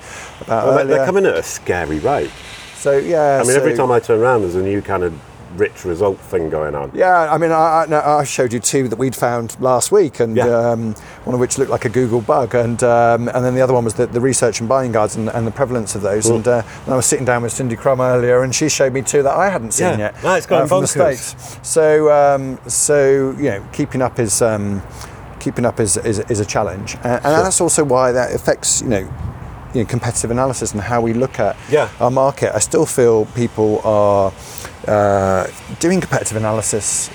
about 0.43 0.67
Well, 0.67 0.79
earlier. 0.81 0.97
they're 0.97 1.07
coming 1.07 1.25
at 1.25 1.37
a 1.37 1.43
scary 1.43 2.01
rate. 2.01 2.31
so 2.77 2.99
yeah, 2.99 3.41
I 3.43 3.47
mean, 3.47 3.57
every 3.57 3.75
time 3.75 3.91
I 3.91 4.01
turn 4.01 4.21
around, 4.21 4.43
there's 4.43 4.57
a 4.57 4.63
new 4.63 4.83
kind 4.83 5.05
of 5.05 5.15
rich 5.57 5.85
result 5.85 6.19
thing 6.19 6.51
going 6.51 6.75
on. 6.75 6.91
Yeah, 6.95 7.33
I 7.33 7.39
mean, 7.39 7.51
I, 7.53 7.85
I, 7.91 8.19
I 8.21 8.25
showed 8.25 8.53
you 8.53 8.61
two 8.61 8.89
that 8.89 8.99
we'd 8.99 9.15
found 9.17 9.57
last 9.61 9.91
week, 9.93 10.21
and 10.21 10.37
Yeah. 10.37 10.45
um, 10.71 10.95
one 11.25 11.35
of 11.35 11.41
which 11.41 11.59
looked 11.59 11.71
like 11.71 11.85
a 11.85 11.89
Google 11.89 12.21
bug, 12.21 12.55
and 12.55 12.83
um, 12.83 13.29
and 13.29 13.45
then 13.45 13.55
the 13.55 13.61
other 13.63 13.73
one 13.75 13.85
was 13.85 13.95
the, 13.95 14.07
the 14.07 14.21
research 14.21 14.61
and 14.61 14.69
buying 14.69 14.93
guides 14.93 15.17
and, 15.17 15.29
and 15.31 15.47
the 15.47 15.51
prevalence 15.51 15.95
of 15.95 16.03
those. 16.03 16.27
And, 16.29 16.47
uh, 16.47 16.63
and 16.85 16.93
I 16.93 16.97
was 16.97 17.07
sitting 17.07 17.25
down 17.25 17.43
with 17.43 17.53
Cindy 17.53 17.77
Krum 17.77 17.99
earlier, 18.01 18.43
and 18.43 18.55
she 18.55 18.69
showed 18.69 18.93
me 18.93 19.03
two 19.03 19.23
that 19.23 19.35
I 19.35 19.49
hadn't 19.49 19.73
seen 19.73 19.99
Yeah. 19.99 20.13
yet 20.13 20.23
No, 20.23 20.35
it's 20.35 20.47
going 20.47 20.63
um, 20.63 20.69
from 20.69 20.81
the 20.83 20.87
states. 20.87 21.59
So 21.63 22.11
um, 22.13 22.59
so 22.69 23.35
you 23.39 23.51
know, 23.51 23.67
keeping 23.73 24.03
up 24.03 24.19
is 24.19 24.43
um, 24.43 24.83
keeping 25.41 25.65
up 25.65 25.81
is, 25.81 25.97
is, 25.99 26.19
is 26.31 26.41
a 26.41 26.45
challenge, 26.45 26.95
and, 26.97 27.15
and 27.15 27.23
that's 27.25 27.61
also 27.61 27.85
why 27.85 28.13
that 28.13 28.35
affects 28.35 28.83
you 28.83 28.89
know. 28.89 29.09
You 29.75 29.83
know, 29.83 29.87
competitive 29.89 30.31
analysis 30.31 30.73
and 30.73 30.81
how 30.81 31.01
we 31.01 31.13
look 31.13 31.39
at 31.39 31.57
Yeah. 31.71 31.89
our 32.01 32.11
market. 32.11 32.55
I 32.55 32.61
still 32.61 32.87
feel 32.87 33.27
people 33.35 33.81
are 33.85 34.33
uh, 34.89 35.47
doing 35.81 36.01
competitive 36.01 36.37
analysis 36.37 37.11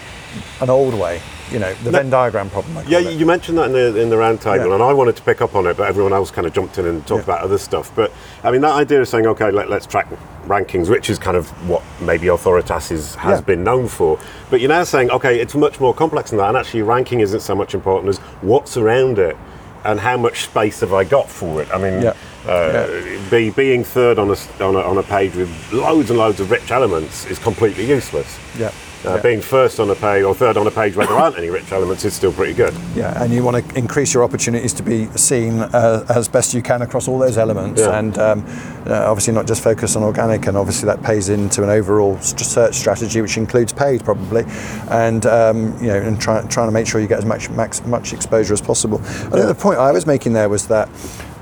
an 0.62 0.70
old 0.70 0.94
way. 0.94 1.22
You 1.52 1.60
know, 1.60 1.74
the 1.84 1.92
Venn 1.92 2.10
diagram 2.10 2.50
problem. 2.50 2.78
I 2.78 2.84
Yeah, 2.84 3.00
it. 3.00 3.18
you 3.20 3.26
mentioned 3.26 3.58
that 3.58 3.66
in 3.66 3.74
the 3.74 4.00
in 4.00 4.10
the 4.10 4.16
roundtable, 4.16 4.68
Yeah. 4.68 4.74
and 4.74 4.82
I 4.84 4.94
wanted 4.94 5.16
to 5.18 5.22
pick 5.24 5.42
up 5.42 5.54
on 5.56 5.66
it, 5.68 5.76
but 5.76 5.88
everyone 5.90 6.14
else 6.14 6.32
kind 6.32 6.48
of 6.48 6.54
jumped 6.54 6.78
in 6.78 6.86
and 6.86 7.06
talked 7.06 7.28
Yeah. 7.28 7.34
about 7.34 7.42
other 7.44 7.58
stuff. 7.58 7.92
But 7.96 8.12
I 8.44 8.52
mean, 8.52 8.62
that 8.62 8.74
idea 8.74 9.02
of 9.02 9.08
saying, 9.10 9.28
okay, 9.28 9.52
let, 9.52 9.70
let's 9.70 9.86
track 9.86 10.08
rankings, 10.48 10.88
which 10.90 11.10
is 11.10 11.20
kind 11.20 11.36
of 11.36 11.50
what 11.68 11.82
maybe 12.00 12.28
Authoritas 12.28 12.92
is, 12.92 13.16
has 13.16 13.40
Yeah. 13.40 13.42
been 13.46 13.64
known 13.66 13.88
for. 13.90 14.18
But 14.50 14.62
you're 14.62 14.70
now 14.70 14.84
saying, 14.86 15.12
okay, 15.12 15.40
it's 15.42 15.54
much 15.56 15.80
more 15.82 15.94
complex 15.94 16.30
than 16.30 16.40
that, 16.40 16.48
and 16.50 16.58
actually, 16.58 16.84
ranking 16.84 17.20
isn't 17.20 17.42
so 17.42 17.54
much 17.56 17.74
important 17.74 18.10
as 18.10 18.20
what's 18.42 18.78
around 18.78 19.20
it 19.20 19.36
and 19.84 20.00
how 20.00 20.16
much 20.16 20.44
space 20.44 20.80
have 20.80 20.94
I 20.94 21.04
got 21.04 21.28
for 21.30 21.62
it. 21.62 21.68
I 21.74 21.78
mean, 21.80 22.02
Yeah. 22.02 22.14
Uh, 22.48 23.30
Be, 23.30 23.50
being 23.52 23.84
third 23.84 24.18
on 24.18 24.30
a, 24.30 24.64
on, 24.64 24.76
a, 24.76 24.80
on 24.80 24.98
a 24.98 25.04
page 25.04 25.36
with 25.36 25.50
loads 25.72 26.10
and 26.10 26.18
loads 26.18 26.40
of 26.40 26.50
rich 26.50 26.72
elements 26.72 27.26
is 27.26 27.38
completely 27.40 27.86
useless. 27.88 28.40
Yeah. 28.58 28.72
Uh, 29.04 29.16
yeah. 29.16 29.22
Being 29.22 29.42
first 29.42 29.80
on 29.80 29.90
a 29.90 29.96
page 29.96 30.24
or 30.24 30.36
third 30.36 30.58
on 30.58 30.68
a 30.68 30.72
page 30.72 30.96
where 30.96 31.08
there 31.08 31.16
aren't 31.16 31.36
any 31.36 31.50
rich 31.50 31.72
elements 31.72 32.06
is 32.06 32.14
still 32.14 32.32
pretty 32.32 32.54
good. 32.54 32.72
Yeah, 32.96 33.24
and 33.24 33.34
you 33.34 33.44
want 33.44 33.66
to 33.66 33.76
increase 33.76 34.14
your 34.14 34.24
opportunities 34.24 34.74
to 34.74 34.84
be 34.84 35.08
seen 35.18 35.60
uh, 35.60 36.06
as 36.10 36.28
best 36.28 36.54
you 36.54 36.62
can 36.62 36.84
across 36.84 37.08
all 37.08 37.18
those 37.18 37.36
elements, 37.36 37.82
Yeah. 37.82 37.98
and 37.98 38.16
um, 38.20 38.46
uh, 38.86 39.10
obviously 39.10 39.34
not 39.34 39.48
just 39.48 39.64
focus 39.64 39.96
on 39.96 40.04
organic, 40.04 40.46
and 40.46 40.56
obviously 40.56 40.86
that 40.86 41.02
pays 41.02 41.30
into 41.30 41.64
an 41.64 41.70
overall 41.70 42.20
search 42.20 42.76
strategy, 42.76 43.22
which 43.22 43.38
includes 43.38 43.74
paid 43.74 44.04
probably, 44.04 44.46
and 44.92 45.26
um, 45.26 45.76
you 45.82 45.88
know, 45.88 45.98
and 45.98 46.22
try, 46.22 46.46
trying 46.46 46.68
to 46.68 46.72
make 46.72 46.86
sure 46.86 47.02
you 47.02 47.08
get 47.08 47.18
as 47.18 47.26
much 47.26 47.50
max, 47.50 47.84
much 47.88 48.14
exposure 48.14 48.54
as 48.54 48.62
possible. 48.62 49.00
I 49.00 49.30
think 49.32 49.48
the 49.48 49.56
point 49.56 49.80
I 49.80 49.92
was 49.92 50.06
making 50.06 50.34
there 50.34 50.50
was 50.50 50.68
that, 50.68 50.90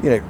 you 0.01 0.11
know. 0.11 0.23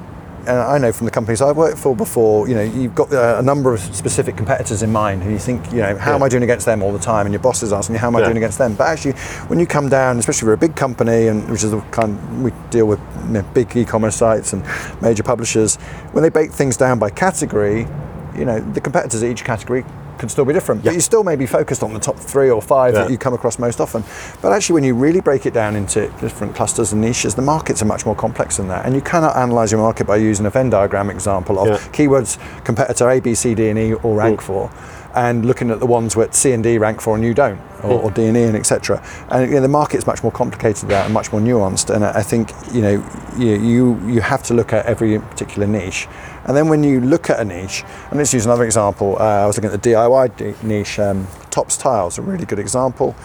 And 0.50 0.58
I 0.58 0.80
know 0.80 0.92
from 0.92 1.06
the 1.06 1.12
companies 1.12 1.42
I've 1.42 1.56
worked 1.58 1.78
for 1.78 1.96
before, 1.96 2.48
you 2.50 2.56
know, 2.56 2.64
you've 2.64 2.96
got 2.96 3.14
uh, 3.14 3.36
a 3.38 3.42
number 3.44 3.72
of 3.72 3.80
specific 3.80 4.36
competitors 4.36 4.82
in 4.82 4.92
mind, 4.92 5.22
and 5.22 5.32
you 5.32 5.38
think, 5.38 5.72
you 5.72 5.78
know, 5.78 5.96
how 5.96 6.16
am 6.16 6.24
I 6.24 6.28
doing 6.30 6.42
against 6.42 6.66
them 6.66 6.82
all 6.82 6.92
the 6.92 6.98
time? 7.00 7.28
And 7.28 7.34
your 7.34 7.42
boss 7.42 7.62
is 7.62 7.72
asking 7.72 7.96
you, 7.96 8.00
how 8.00 8.08
am 8.08 8.16
I 8.16 8.20
Yeah. 8.20 8.26
doing 8.26 8.38
against 8.38 8.58
them? 8.58 8.74
But 8.74 8.88
actually, 8.88 9.14
when 9.48 9.60
you 9.60 9.68
come 9.68 9.90
down, 9.90 10.18
especially 10.18 10.48
for 10.48 10.54
a 10.54 10.58
big 10.58 10.76
company, 10.76 11.28
and 11.28 11.48
which 11.50 11.64
is 11.64 11.70
the 11.72 11.82
kind 11.92 12.44
we 12.44 12.52
deal 12.72 12.88
with 12.88 13.00
you 13.28 13.34
know, 13.34 13.42
big 13.54 13.76
e-commerce 13.78 14.16
sites 14.16 14.54
and 14.54 14.64
major 15.02 15.22
publishers, 15.22 15.76
when 16.14 16.24
they 16.24 16.30
break 16.30 16.52
things 16.52 16.76
down 16.76 16.98
by 16.98 17.12
category, 17.12 17.88
you 18.36 18.46
know, 18.46 18.60
the 18.60 18.82
competitors 18.82 19.22
at 19.22 19.30
each 19.30 19.44
category 19.44 19.86
can 20.20 20.30
still 20.30 20.46
be 20.46 20.54
different, 20.54 20.84
but 20.84 20.94
you 20.94 21.00
still 21.00 21.24
may 21.24 21.36
be 21.36 21.46
focused 21.46 21.82
on 21.82 21.94
the 21.94 22.00
top 22.00 22.18
three 22.18 22.50
or 22.52 22.62
five 22.62 22.94
Yeah. 22.94 23.04
that 23.04 23.12
you 23.12 23.18
come 23.18 23.34
across 23.34 23.58
most 23.58 23.80
often. 23.82 24.04
But 24.42 24.52
actually, 24.52 24.76
when 24.76 24.84
you 24.84 24.94
really 24.94 25.22
break 25.22 25.46
it 25.46 25.54
down 25.54 25.76
into 25.76 26.08
different 26.22 26.54
clusters 26.56 26.94
and 26.94 27.02
niches, 27.02 27.34
the 27.36 27.42
markets 27.42 27.82
are 27.82 27.86
much 27.86 28.06
more 28.06 28.16
complex 28.16 28.58
than 28.58 28.68
that. 28.68 28.86
And 28.86 28.94
you 28.94 29.02
cannot 29.02 29.36
analyze 29.36 29.72
your 29.72 29.82
market 29.82 30.06
by 30.06 30.18
using 30.18 30.46
a 30.46 30.50
Venn 30.50 30.70
diagram 30.70 31.10
example 31.10 31.58
of 31.58 31.68
Yeah. 31.70 31.78
keywords 31.92 32.38
competitor 32.64 33.10
A, 33.10 33.20
B, 33.20 33.34
C, 33.34 33.56
D, 33.56 33.70
and 33.70 33.80
E 33.80 33.94
all 33.96 34.14
rank 34.16 34.40
mm. 34.42 34.44
for, 34.44 34.70
and 35.16 35.46
looking 35.46 35.72
at 35.72 35.80
the 35.80 35.86
ones 35.86 36.16
where 36.16 36.32
C 36.32 36.52
and 36.52 36.64
D 36.64 36.78
rank 36.78 37.02
for 37.02 37.16
and 37.16 37.24
you 37.24 37.34
don't, 37.34 37.60
or, 37.84 38.02
or 38.02 38.12
D 38.12 38.26
and 38.26 38.38
E 38.38 38.44
and 38.44 38.56
etc. 38.56 39.04
And 39.30 39.50
you 39.50 39.56
know, 39.56 39.62
the 39.62 39.68
market's 39.68 40.06
much 40.06 40.24
more 40.24 40.32
complicated 40.32 40.82
than 40.84 40.90
that 40.90 41.06
and 41.06 41.14
much 41.14 41.32
more 41.32 41.42
nuanced. 41.42 41.94
And 41.94 42.04
I 42.04 42.22
think 42.22 42.52
you 42.74 42.82
know 42.82 43.06
you 43.38 43.60
you, 43.60 44.08
you 44.08 44.22
have 44.22 44.44
to 44.44 44.54
look 44.54 44.74
at 44.74 44.86
every 44.86 45.20
particular 45.20 45.68
niche. 45.68 46.08
And 46.46 46.56
then 46.56 46.68
when 46.68 46.84
you 46.84 47.00
look 47.00 47.30
at 47.30 47.40
a 47.40 47.46
niche, 47.46 47.84
and 48.10 48.18
let's 48.18 48.34
use 48.34 48.46
another 48.46 48.64
example. 48.64 49.18
Uh, 49.20 49.44
I 49.44 49.46
was 49.46 49.58
looking 49.58 49.72
at 49.72 49.82
the 49.82 49.90
DIY 49.90 50.64
niche. 50.64 51.00
Um, 51.00 51.28
Tops 51.50 51.78
Tiles, 51.78 52.18
a 52.18 52.22
really 52.22 52.46
good 52.46 52.60
example. 52.60 53.16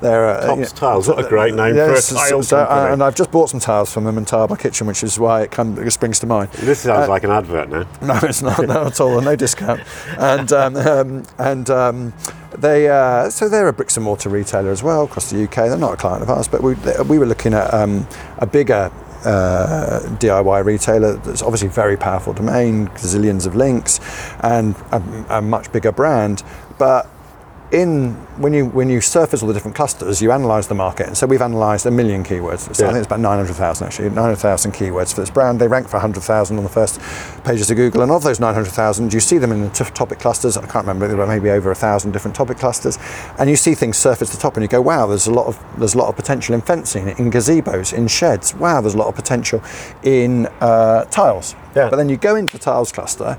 They're, 0.00 0.28
uh, 0.28 0.46
Tops 0.46 0.72
Tiles, 0.72 1.08
what 1.08 1.24
a 1.24 1.28
great 1.28 1.54
name 1.54 1.74
for 1.74 1.92
a 1.92 2.00
tile 2.00 2.42
so- 2.42 2.58
uh, 2.58 2.66
company. 2.66 2.92
and 2.92 3.02
I've 3.02 3.14
just 3.14 3.30
bought 3.30 3.50
some 3.50 3.60
tiles 3.60 3.92
from 3.92 4.04
them 4.04 4.18
in 4.18 4.24
Tile 4.24 4.46
by 4.46 4.56
Kitchen, 4.56 4.86
which 4.86 5.02
is 5.02 5.18
why 5.18 5.42
it, 5.42 5.50
come, 5.50 5.78
it 5.78 5.90
springs 5.92 6.18
to 6.20 6.26
mind. 6.26 6.50
This 6.52 6.80
sounds 6.80 7.08
like 7.08 7.24
an 7.24 7.30
advert 7.30 7.68
now. 7.68 7.86
No, 8.02 8.18
it's 8.22 8.42
not. 8.42 8.66
Not 8.66 8.86
at 8.86 9.00
all. 9.00 9.20
No 9.20 9.34
discount. 9.44 9.80
And 10.18 10.52
um, 10.52 10.76
um, 10.76 11.22
and 11.38 11.70
um, 11.70 12.12
they 12.58 12.88
uh, 12.88 13.30
so 13.30 13.48
they're 13.48 13.68
a 13.68 13.72
bricks 13.72 13.96
and 13.96 14.04
mortar 14.04 14.28
retailer 14.28 14.70
as 14.70 14.82
well 14.82 15.04
across 15.04 15.30
the 15.30 15.42
UK. 15.44 15.54
They're 15.54 15.76
not 15.78 15.94
a 15.94 15.96
client 15.96 16.22
of 16.22 16.28
ours, 16.30 16.48
but 16.48 16.62
we 16.62 16.74
we 17.08 17.18
were 17.18 17.26
looking 17.26 17.54
at 17.54 17.72
um, 17.72 18.06
a 18.38 18.46
bigger. 18.46 18.90
Uh, 19.24 20.00
DIY 20.18 20.66
retailer 20.66 21.14
that's 21.14 21.40
obviously 21.40 21.68
very 21.68 21.96
powerful 21.96 22.34
domain, 22.34 22.88
gazillions 22.88 23.46
of 23.46 23.56
links, 23.56 23.98
and 24.40 24.76
a, 24.92 25.02
a 25.38 25.40
much 25.40 25.72
bigger 25.72 25.90
brand. 25.90 26.42
But 26.78 27.08
in 27.74 28.14
when 28.38 28.54
you 28.54 28.66
when 28.66 28.88
you 28.88 29.00
surface 29.00 29.42
all 29.42 29.48
the 29.48 29.54
different 29.54 29.76
clusters, 29.76 30.22
you 30.22 30.30
analyse 30.30 30.68
the 30.68 30.74
market. 30.74 31.08
And 31.08 31.16
so 31.16 31.26
we've 31.26 31.40
analysed 31.40 31.84
a 31.86 31.90
million 31.90 32.22
keywords. 32.22 32.74
So 32.74 32.86
I 32.86 32.92
think 32.92 32.98
it's 32.98 33.06
about 33.06 33.20
900,000 33.20 33.86
actually, 33.86 34.08
900,000 34.10 34.72
keywords 34.72 35.12
for 35.12 35.20
this 35.20 35.30
brand. 35.30 35.60
They 35.60 35.66
rank 35.66 35.88
for 35.88 35.96
100,000 35.96 36.56
on 36.56 36.62
the 36.62 36.70
first 36.70 37.00
pages 37.44 37.70
of 37.70 37.76
Google. 37.76 38.02
And 38.02 38.12
of 38.12 38.22
those 38.22 38.38
900,000, 38.38 39.12
you 39.12 39.20
see 39.20 39.38
them 39.38 39.50
in 39.50 39.62
the 39.62 39.70
t- 39.70 39.84
topic 39.86 40.20
clusters. 40.20 40.56
I 40.56 40.62
can't 40.62 40.86
remember, 40.86 41.08
there 41.08 41.16
were 41.16 41.26
maybe 41.26 41.50
over 41.50 41.70
a 41.72 41.74
thousand 41.74 42.12
different 42.12 42.36
topic 42.36 42.58
clusters. 42.58 42.96
And 43.38 43.50
you 43.50 43.56
see 43.56 43.74
things 43.74 43.96
surface 43.96 44.30
the 44.30 44.38
top, 44.38 44.56
and 44.56 44.62
you 44.62 44.68
go, 44.68 44.80
wow, 44.80 45.06
there's 45.06 45.26
a 45.26 45.32
lot 45.32 45.46
of 45.46 45.58
there's 45.76 45.94
a 45.94 45.98
lot 45.98 46.08
of 46.08 46.16
potential 46.16 46.54
in 46.54 46.60
fencing, 46.60 47.08
in 47.08 47.30
gazebos, 47.30 47.92
in 47.92 48.06
sheds. 48.06 48.54
Wow, 48.54 48.80
there's 48.80 48.94
a 48.94 48.98
lot 48.98 49.08
of 49.08 49.16
potential 49.16 49.60
in 50.04 50.46
uh, 50.60 51.04
tiles. 51.06 51.56
Yeah. 51.74 51.90
But 51.90 51.96
then 51.96 52.08
you 52.08 52.16
go 52.16 52.36
into 52.36 52.52
the 52.52 52.62
tiles 52.62 52.92
cluster, 52.92 53.36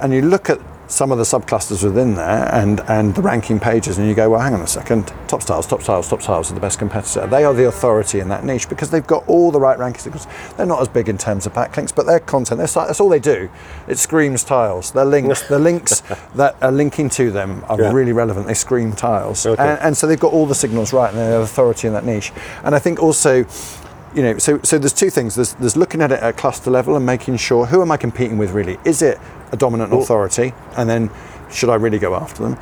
and 0.00 0.14
you 0.14 0.22
look 0.22 0.48
at 0.48 0.60
some 0.88 1.10
of 1.10 1.18
the 1.18 1.24
subclusters 1.24 1.82
within 1.82 2.14
there 2.14 2.48
and, 2.54 2.80
and 2.88 3.14
the 3.14 3.22
ranking 3.22 3.58
pages, 3.58 3.98
and 3.98 4.08
you 4.08 4.14
go, 4.14 4.30
well, 4.30 4.40
hang 4.40 4.54
on 4.54 4.60
a 4.60 4.66
second, 4.66 5.12
top 5.26 5.40
tiles, 5.42 5.66
top 5.66 5.82
tiles, 5.82 6.08
top 6.08 6.20
tiles 6.20 6.50
are 6.50 6.54
the 6.54 6.60
best 6.60 6.78
competitor. 6.78 7.26
They 7.26 7.44
are 7.44 7.52
the 7.54 7.66
authority 7.66 8.20
in 8.20 8.28
that 8.28 8.44
niche 8.44 8.68
because 8.68 8.90
they've 8.90 9.06
got 9.06 9.26
all 9.28 9.50
the 9.50 9.60
right 9.60 9.78
rankings. 9.78 10.04
Because 10.04 10.26
they're 10.56 10.66
not 10.66 10.80
as 10.80 10.88
big 10.88 11.08
in 11.08 11.18
terms 11.18 11.46
of 11.46 11.52
backlinks, 11.52 11.94
but 11.94 12.06
their 12.06 12.20
content, 12.20 12.58
their 12.58 12.66
site, 12.68 12.86
that's 12.86 13.00
all 13.00 13.08
they 13.08 13.18
do. 13.18 13.48
It 13.88 13.98
screams 13.98 14.44
tiles. 14.44 14.92
Their 14.92 15.04
links, 15.04 15.42
the 15.48 15.58
links 15.58 16.02
that 16.34 16.56
are 16.62 16.72
linking 16.72 17.10
to 17.10 17.30
them 17.30 17.64
are 17.68 17.80
Yeah. 17.80 17.92
really 17.92 18.12
relevant. 18.12 18.46
They 18.46 18.54
scream 18.54 18.92
tiles, 18.92 19.44
Okay. 19.44 19.60
and, 19.62 19.78
and 19.80 19.96
so 19.96 20.06
they've 20.06 20.20
got 20.20 20.32
all 20.32 20.46
the 20.46 20.54
signals 20.54 20.92
right, 20.92 21.10
and 21.10 21.18
they're 21.18 21.38
the 21.38 21.44
authority 21.44 21.88
in 21.88 21.94
that 21.94 22.04
niche. 22.04 22.32
And 22.62 22.74
I 22.74 22.78
think 22.78 23.02
also 23.02 23.44
you 24.14 24.22
know, 24.22 24.38
so, 24.38 24.58
so 24.62 24.78
there's 24.78 24.94
two 24.94 25.10
things. 25.10 25.34
There's, 25.34 25.52
there's 25.54 25.76
looking 25.76 26.00
at 26.00 26.10
it 26.10 26.20
at 26.20 26.38
cluster 26.38 26.70
level 26.70 26.96
and 26.96 27.04
making 27.04 27.36
sure 27.36 27.66
who 27.66 27.82
am 27.82 27.92
I 27.92 27.98
competing 27.98 28.38
with 28.38 28.52
really? 28.52 28.78
Is 28.82 29.02
it 29.02 29.18
a 29.52 29.56
dominant 29.56 29.92
authority? 29.92 30.52
And 30.76 30.88
then 30.88 31.10
should 31.50 31.68
I 31.70 31.74
really 31.76 31.98
go 31.98 32.14
after 32.14 32.42
them? 32.42 32.58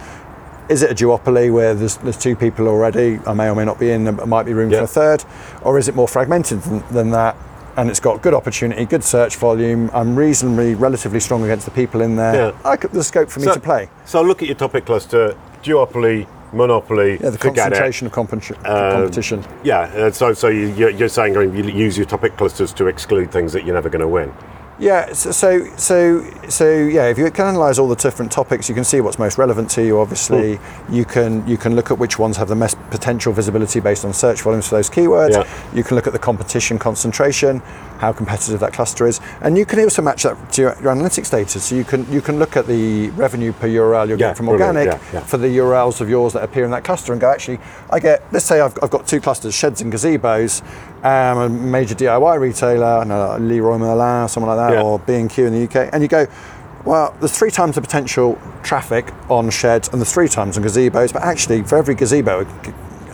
Is 0.69 0.83
it 0.83 0.91
a 0.91 0.95
duopoly 0.95 1.53
where 1.53 1.75
there's, 1.75 1.99
there's 1.99 2.17
two 2.17 2.35
people 2.35 2.69
already? 2.69 3.21
I 3.27 3.35
may 3.35 3.49
or 3.51 3.55
may 3.55 3.65
not 3.67 3.79
be 3.79 3.91
in, 3.91 4.05
there 4.05 4.13
might 4.27 4.45
be 4.45 4.55
room 4.55 4.71
Yeah. 4.71 4.79
for 4.79 4.85
a 4.85 4.87
third. 4.87 5.25
Or 5.63 5.79
is 5.79 5.89
it 5.89 5.95
more 5.95 6.09
fragmented 6.09 6.63
than, 6.63 6.83
than 6.91 7.11
that? 7.11 7.37
And 7.77 7.91
it's 7.91 8.01
got 8.01 8.23
good 8.23 8.35
opportunity, 8.35 8.85
good 8.87 9.03
search 9.05 9.37
volume. 9.37 9.91
I'm 9.93 10.15
reasonably, 10.17 10.75
relatively 10.75 11.21
strong 11.21 11.43
against 11.43 11.67
the 11.67 11.73
people 11.73 12.01
in 12.01 12.17
there. 12.17 12.35
Yeah. 12.35 12.59
I 12.65 12.77
could, 12.77 12.93
there's 12.93 13.09
scope 13.09 13.29
for 13.29 13.41
me 13.41 13.47
So, 13.47 13.55
to 13.55 13.61
play. 13.61 13.91
so 14.05 14.23
look 14.23 14.43
at 14.43 14.49
your 14.49 14.55
topic 14.57 14.87
cluster: 14.87 15.37
duopoly, 15.65 16.27
monopoly. 16.53 17.19
Yeah, 17.21 17.31
the 17.31 17.39
concentration 17.39 18.07
of 18.07 18.13
competi- 18.13 18.57
Um, 18.59 18.93
competition. 19.03 19.45
Yeah, 19.65 20.11
so 20.11 20.33
so 20.35 20.47
you, 20.49 20.69
you're, 20.75 20.91
you're 20.91 21.09
saying 21.09 21.37
I 21.37 21.47
mean, 21.47 21.67
you 21.69 21.75
use 21.75 21.97
your 21.99 22.07
topic 22.07 22.37
clusters 22.37 22.73
to 22.75 22.87
exclude 22.87 23.33
things 23.33 23.53
that 23.55 23.65
you're 23.65 23.75
never 23.75 23.89
going 23.91 24.03
to 24.03 24.09
win. 24.09 24.33
Yeah, 24.79 25.13
so, 25.13 25.31
so 25.31 25.77
so 25.77 26.49
so 26.49 26.69
yeah. 26.69 27.07
If 27.07 27.17
you 27.17 27.31
can 27.31 27.47
analyse 27.47 27.79
all 27.79 27.89
the 27.89 27.95
different 27.95 28.33
topics, 28.33 28.69
you 28.69 28.75
can 28.75 28.83
see 28.83 29.01
what's 29.01 29.19
most 29.19 29.39
relevant 29.39 29.71
to 29.71 29.85
you. 29.85 30.01
Obviously, 30.01 30.57
hmm. 30.57 30.95
you 30.95 31.05
can 31.05 31.47
you 31.47 31.57
can 31.57 31.77
look 31.77 31.93
at 31.93 31.99
which 31.99 32.19
ones 32.19 32.37
have 32.37 32.49
the 32.49 32.57
most 32.57 32.77
potential 32.91 33.33
visibility 33.33 33.79
based 33.79 34.05
on 34.05 34.13
search 34.13 34.43
volumes 34.43 34.69
for 34.69 34.75
those 34.77 34.91
keywords. 34.91 35.31
Yeah. 35.31 35.75
You 35.75 35.85
can 35.85 35.95
look 35.95 36.09
at 36.09 36.13
the 36.13 36.19
competition 36.19 36.79
concentration, 36.79 37.63
how 38.05 38.13
competitive 38.13 38.61
that 38.61 38.73
cluster 38.73 39.07
is, 39.07 39.21
and 39.41 39.57
you 39.57 39.65
can 39.65 39.81
also 39.81 40.03
match 40.03 40.23
that 40.25 40.37
to 40.53 40.63
your, 40.63 40.75
your 40.83 40.95
analytics 40.95 41.31
data. 41.31 41.59
So 41.59 41.75
you 41.75 41.85
can 41.85 42.01
you 42.13 42.21
can 42.21 42.39
look 42.39 42.57
at 42.57 42.67
the 42.67 43.11
revenue 43.11 43.53
per 43.53 43.69
URL 43.69 44.07
you're 44.09 44.19
Yeah, 44.19 44.29
getting 44.29 44.35
from 44.35 44.49
organic 44.49 44.87
yeah, 44.87 45.01
yeah. 45.13 45.21
for 45.21 45.39
the 45.39 45.49
URLs 45.59 46.01
of 46.01 46.09
yours 46.09 46.33
that 46.35 46.43
appear 46.45 46.65
in 46.65 46.71
that 46.73 46.85
cluster, 46.85 47.13
and 47.13 47.21
go 47.21 47.31
actually, 47.31 47.59
I 47.91 47.99
get 48.01 48.23
let's 48.33 48.45
say 48.45 48.61
I've, 48.61 48.77
I've 48.83 48.91
got 48.91 49.07
two 49.07 49.21
clusters, 49.21 49.55
sheds 49.55 49.81
and 49.81 49.93
gazebos. 49.93 50.63
I'm 51.03 51.39
a 51.39 51.49
major 51.49 51.95
DIY 51.95 52.41
retailer, 52.41 53.05
know, 53.05 53.37
Leroy 53.39 53.79
Merlin, 53.79 54.29
someone 54.29 54.57
like 54.57 54.71
that, 54.71 54.83
or 54.83 54.99
B&Q 55.01 55.47
in 55.47 55.53
the 55.53 55.65
UK, 55.65 55.91
and 55.93 56.03
you 56.03 56.09
go, 56.09 56.27
well, 56.85 57.15
there's 57.21 57.37
three 57.37 57.51
times 57.51 57.75
the 57.77 57.81
potential 57.81 58.39
traffic 58.63 59.11
on 59.31 59.49
sheds 59.51 59.89
and 59.89 60.01
there's 60.01 60.13
three 60.13 60.29
times 60.29 60.57
on 60.59 60.65
gazebos, 60.65 61.13
but 61.13 61.23
actually 61.23 61.63
for 61.63 61.77
every 61.77 61.95
gazebo 61.95 62.45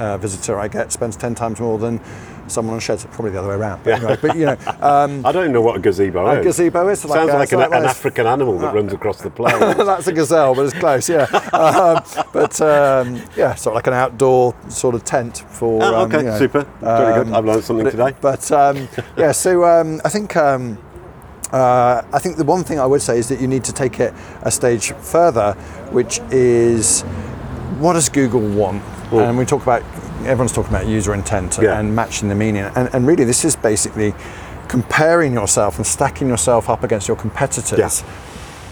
uh, 0.00 0.16
visitor 0.16 0.58
I 0.58 0.68
get 0.68 0.90
spends 0.90 1.16
10 1.16 1.34
times 1.34 1.60
more 1.60 1.78
than 1.78 2.00
someone 2.48 2.74
on 2.74 2.80
sheds, 2.80 3.04
probably 3.04 3.30
the 3.30 3.38
other 3.38 3.48
way 3.48 3.54
around. 3.54 3.84
But, 3.84 3.94
anyway, 3.94 4.18
but 4.20 4.36
you 4.36 4.46
know, 4.46 4.56
um, 4.80 5.24
I 5.26 5.30
don't 5.30 5.52
know 5.52 5.60
what 5.60 5.76
a 5.76 5.78
gazebo 5.78 6.30
is. 6.32 6.38
a 6.38 6.42
gazebo 6.42 6.88
is 6.88 7.04
like 7.04 7.18
Sounds 7.18 7.30
a- 7.30 7.34
like 7.34 7.42
it's 7.44 7.52
an, 7.52 7.58
like 7.58 7.72
an 7.72 7.84
African 7.84 8.26
animal 8.26 8.58
that 8.58 8.74
runs 8.74 8.92
across 8.92 9.20
the 9.20 9.30
plain. 9.30 9.58
that's 9.60 10.06
a 10.06 10.12
gazelle, 10.12 10.54
but 10.54 10.66
it's 10.66 10.78
close, 10.78 11.08
yeah. 11.08 11.24
um, 11.52 12.02
but 12.32 12.60
um, 12.60 13.22
yeah, 13.36 13.54
sort 13.54 13.72
of 13.72 13.76
like 13.76 13.86
an 13.86 13.92
outdoor 13.92 14.56
sort 14.68 14.94
of 14.94 15.04
tent 15.04 15.44
for. 15.48 15.82
Oh, 15.82 16.02
um, 16.02 16.12
okay, 16.12 16.24
you 16.24 16.30
know, 16.30 16.38
super. 16.38 16.62
Very 16.80 17.24
good. 17.24 17.28
um, 17.28 17.34
I've 17.34 17.44
learned 17.44 17.64
something 17.64 17.84
but, 17.84 17.90
today. 17.90 18.14
But 18.20 18.50
um, 18.52 18.88
yeah, 19.16 19.32
so 19.32 19.64
um, 19.64 20.00
I 20.04 20.08
think 20.08 20.36
um, 20.36 20.78
uh, 21.52 22.02
I 22.12 22.18
think 22.18 22.36
the 22.36 22.44
one 22.44 22.64
thing 22.64 22.80
I 22.80 22.86
would 22.86 23.02
say 23.02 23.18
is 23.18 23.28
that 23.28 23.40
you 23.40 23.46
need 23.46 23.64
to 23.64 23.72
take 23.72 24.00
it 24.00 24.14
a 24.42 24.50
stage 24.50 24.92
further, 24.92 25.52
which 25.90 26.20
is 26.30 27.02
what 27.78 27.94
does 27.94 28.08
Google 28.08 28.40
want? 28.40 28.82
And 29.12 29.36
we 29.36 29.44
talk 29.44 29.62
about 29.62 29.82
everyone's 30.20 30.52
talking 30.52 30.72
about 30.72 30.86
user 30.86 31.14
intent 31.14 31.58
and, 31.58 31.64
Yeah. 31.64 31.78
and 31.78 31.94
matching 31.96 32.28
the 32.28 32.34
meaning, 32.34 32.64
and, 32.76 32.88
and 32.92 33.06
really 33.06 33.24
this 33.24 33.44
is 33.44 33.56
basically 33.56 34.14
comparing 34.68 35.32
yourself 35.32 35.76
and 35.78 35.86
stacking 35.86 36.28
yourself 36.28 36.68
up 36.70 36.84
against 36.84 37.08
your 37.08 37.16
competitors 37.16 37.78
Yeah. 37.78 37.90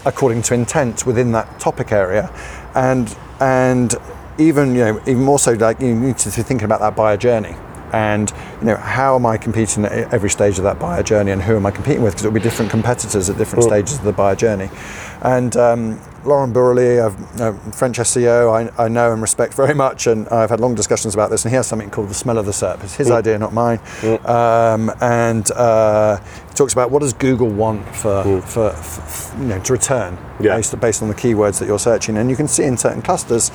according 0.05 0.41
to 0.43 0.53
intent 0.53 1.05
within 1.05 1.31
that 1.33 1.59
topic 1.59 1.91
area, 1.91 2.29
and 2.73 3.15
and 3.39 3.95
even 4.37 4.75
you 4.75 4.85
know 4.85 5.01
even 5.01 5.23
more 5.23 5.39
so 5.39 5.51
like 5.53 5.81
you 5.81 5.93
need 5.93 6.17
to 6.19 6.29
be 6.29 6.41
thinking 6.43 6.65
about 6.65 6.79
that 6.79 6.95
buyer 6.95 7.17
journey. 7.17 7.55
And 7.91 8.31
you 8.61 8.67
know 8.67 8.75
how 8.77 9.15
am 9.15 9.25
I 9.25 9.37
competing 9.37 9.83
at 9.83 10.13
every 10.13 10.29
stage 10.29 10.59
of 10.59 10.63
that 10.63 10.77
buyer 10.79 11.01
journey, 11.01 11.31
and 11.31 11.41
who 11.41 11.55
am 11.55 11.65
I 11.65 11.71
competing 11.71 12.03
with? 12.03 12.13
Because 12.13 12.25
it'll 12.25 12.35
be 12.35 12.39
different 12.39 12.69
competitors 12.69 13.29
at 13.31 13.37
different 13.37 13.63
stages 13.63 13.97
of 13.97 14.03
the 14.03 14.13
buyer 14.13 14.35
journey. 14.35 14.69
And 15.21 15.57
um, 15.57 15.99
Laurent 16.25 16.53
Bourrelly, 16.53 16.99
uh, 16.99 17.71
French 17.71 17.97
SEO, 17.97 18.71
I, 18.77 18.85
I 18.85 18.87
know 18.87 19.11
and 19.13 19.21
respect 19.21 19.53
very 19.53 19.73
much, 19.73 20.07
and 20.07 20.27
I've 20.29 20.49
had 20.49 20.59
long 20.59 20.75
discussions 20.75 21.13
about 21.13 21.29
this. 21.29 21.45
And 21.45 21.51
he 21.51 21.55
has 21.55 21.67
something 21.67 21.89
called 21.89 22.09
the 22.09 22.13
smell 22.13 22.37
of 22.37 22.45
the 22.45 22.51
SERP. 22.51 22.83
It's 22.83 22.95
his 22.95 23.09
idea, 23.11 23.37
not 23.37 23.53
mine. 23.53 23.79
Um, 24.25 24.91
and 25.01 25.49
uh, 25.51 26.17
he 26.49 26.53
talks 26.55 26.73
about 26.73 26.91
what 26.91 26.99
does 27.01 27.13
Google 27.13 27.49
want 27.49 27.85
for, 27.95 28.41
for, 28.41 28.71
for 28.71 29.37
you 29.41 29.45
know 29.47 29.59
to 29.61 29.73
return 29.73 30.17
Yeah. 30.39 30.55
based, 30.57 30.79
based 30.79 31.01
on 31.01 31.07
the 31.07 31.15
keywords 31.15 31.59
that 31.59 31.67
you're 31.67 31.79
searching. 31.79 32.17
And 32.17 32.29
you 32.29 32.35
can 32.35 32.47
see 32.47 32.63
in 32.63 32.77
certain 32.77 33.01
clusters 33.01 33.51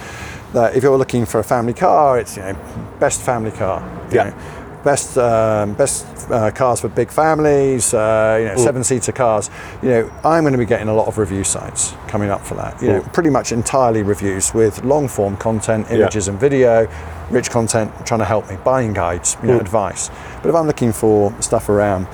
that 0.53 0.75
if 0.77 0.83
you're 0.83 0.97
looking 0.99 1.27
for 1.27 1.41
a 1.41 1.45
family 1.45 1.75
car, 1.75 2.19
it's 2.19 2.37
you 2.37 2.43
know 2.43 2.57
best 2.99 3.21
family 3.21 3.51
car. 3.51 3.81
Yeah. 4.13 4.31
know, 4.31 4.37
Best, 4.85 5.17
um, 5.17 5.73
best 5.73 6.07
uh, 6.31 6.51
cars 6.51 6.81
for 6.81 6.89
big 6.89 7.11
families, 7.11 7.95
uh, 7.95 8.37
you 8.39 8.49
know, 8.49 8.57
seven-seater 8.57 9.13
cars. 9.13 9.49
You 9.83 9.89
know, 9.89 10.13
I'm 10.23 10.43
going 10.43 10.53
to 10.53 10.59
be 10.59 10.67
getting 10.67 10.89
a 10.89 10.95
lot 10.95 11.09
of 11.09 11.17
review 11.17 11.43
sites 11.43 11.95
coming 12.07 12.29
up 12.29 12.43
for 12.43 12.55
that. 12.57 12.83
You 12.83 12.89
know, 12.89 13.01
pretty 13.15 13.31
much 13.31 13.51
entirely 13.51 14.03
reviews 14.03 14.53
with 14.53 14.85
long-form 14.85 15.39
content, 15.39 15.91
images 15.91 16.29
and 16.29 16.39
video, 16.39 16.87
rich 17.31 17.49
content, 17.51 17.91
trying 18.05 18.21
to 18.21 18.27
help 18.27 18.51
me, 18.51 18.59
buying 18.63 18.93
guides, 18.93 19.39
you 19.41 19.49
know, 19.49 19.59
advice. 19.59 20.11
But 20.43 20.51
if 20.51 20.55
I'm 20.55 20.67
looking 20.67 20.93
for 20.93 21.35
stuff 21.41 21.71
around, 21.71 22.07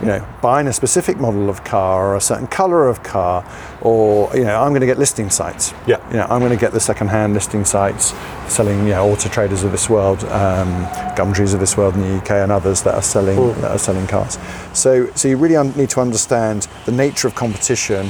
you 0.00 0.06
know, 0.06 0.26
buying 0.40 0.66
a 0.66 0.72
specific 0.72 1.18
model 1.18 1.50
of 1.50 1.62
car 1.62 2.08
or 2.08 2.16
a 2.16 2.20
certain 2.22 2.46
color 2.46 2.88
of 2.88 3.02
car, 3.02 3.44
or 3.82 4.34
you 4.34 4.44
know, 4.44 4.62
I'm 4.62 4.70
going 4.70 4.80
to 4.80 4.86
get 4.86 4.98
listing 4.98 5.28
sites. 5.28 5.74
Yeah. 5.86 6.00
You 6.08 6.16
know, 6.16 6.26
I'm 6.30 6.40
going 6.40 6.52
to 6.52 6.58
get 6.58 6.72
the 6.72 6.80
second-hand 6.80 7.34
listing 7.34 7.66
sites 7.66 8.14
selling, 8.48 8.80
you 8.80 8.90
know, 8.90 9.10
auto 9.10 9.28
traders 9.28 9.64
of 9.64 9.72
this 9.72 9.88
world, 9.88 10.24
um, 10.24 10.68
Gumtrees 11.16 11.54
of 11.54 11.60
this 11.60 11.76
world 11.76 11.94
in 11.94 12.02
the 12.02 12.16
UK, 12.16 12.30
and 12.30 12.52
others 12.52 12.82
that 12.82 12.94
are 12.94 13.02
selling 13.02 13.36
that 13.60 13.70
are 13.70 13.78
selling 13.78 14.06
cars. 14.06 14.38
So, 14.72 15.10
so 15.14 15.28
you 15.28 15.36
really 15.36 15.56
un- 15.56 15.72
need 15.76 15.90
to 15.90 16.00
understand 16.00 16.68
the 16.86 16.92
nature 16.92 17.28
of 17.28 17.34
competition. 17.34 18.08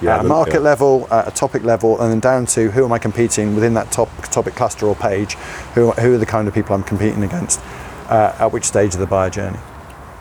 Yeah, 0.00 0.16
at 0.16 0.24
a 0.24 0.28
market 0.28 0.54
yeah. 0.54 0.60
level, 0.60 1.06
at 1.12 1.28
a 1.28 1.30
topic 1.30 1.62
level, 1.62 2.00
and 2.00 2.10
then 2.10 2.18
down 2.18 2.46
to 2.46 2.72
who 2.72 2.84
am 2.84 2.92
I 2.92 2.98
competing 2.98 3.54
within 3.54 3.74
that 3.74 3.92
top 3.92 4.08
topic 4.30 4.56
cluster 4.56 4.86
or 4.86 4.96
page? 4.96 5.34
Who, 5.74 5.92
who 5.92 6.14
are 6.14 6.18
the 6.18 6.26
kind 6.26 6.48
of 6.48 6.54
people 6.54 6.74
I'm 6.74 6.82
competing 6.82 7.22
against? 7.22 7.60
Uh, 8.08 8.34
at 8.38 8.52
which 8.52 8.64
stage 8.64 8.94
of 8.94 9.00
the 9.00 9.06
buyer 9.06 9.30
journey? 9.30 9.60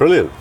Brilliant. 0.01 0.31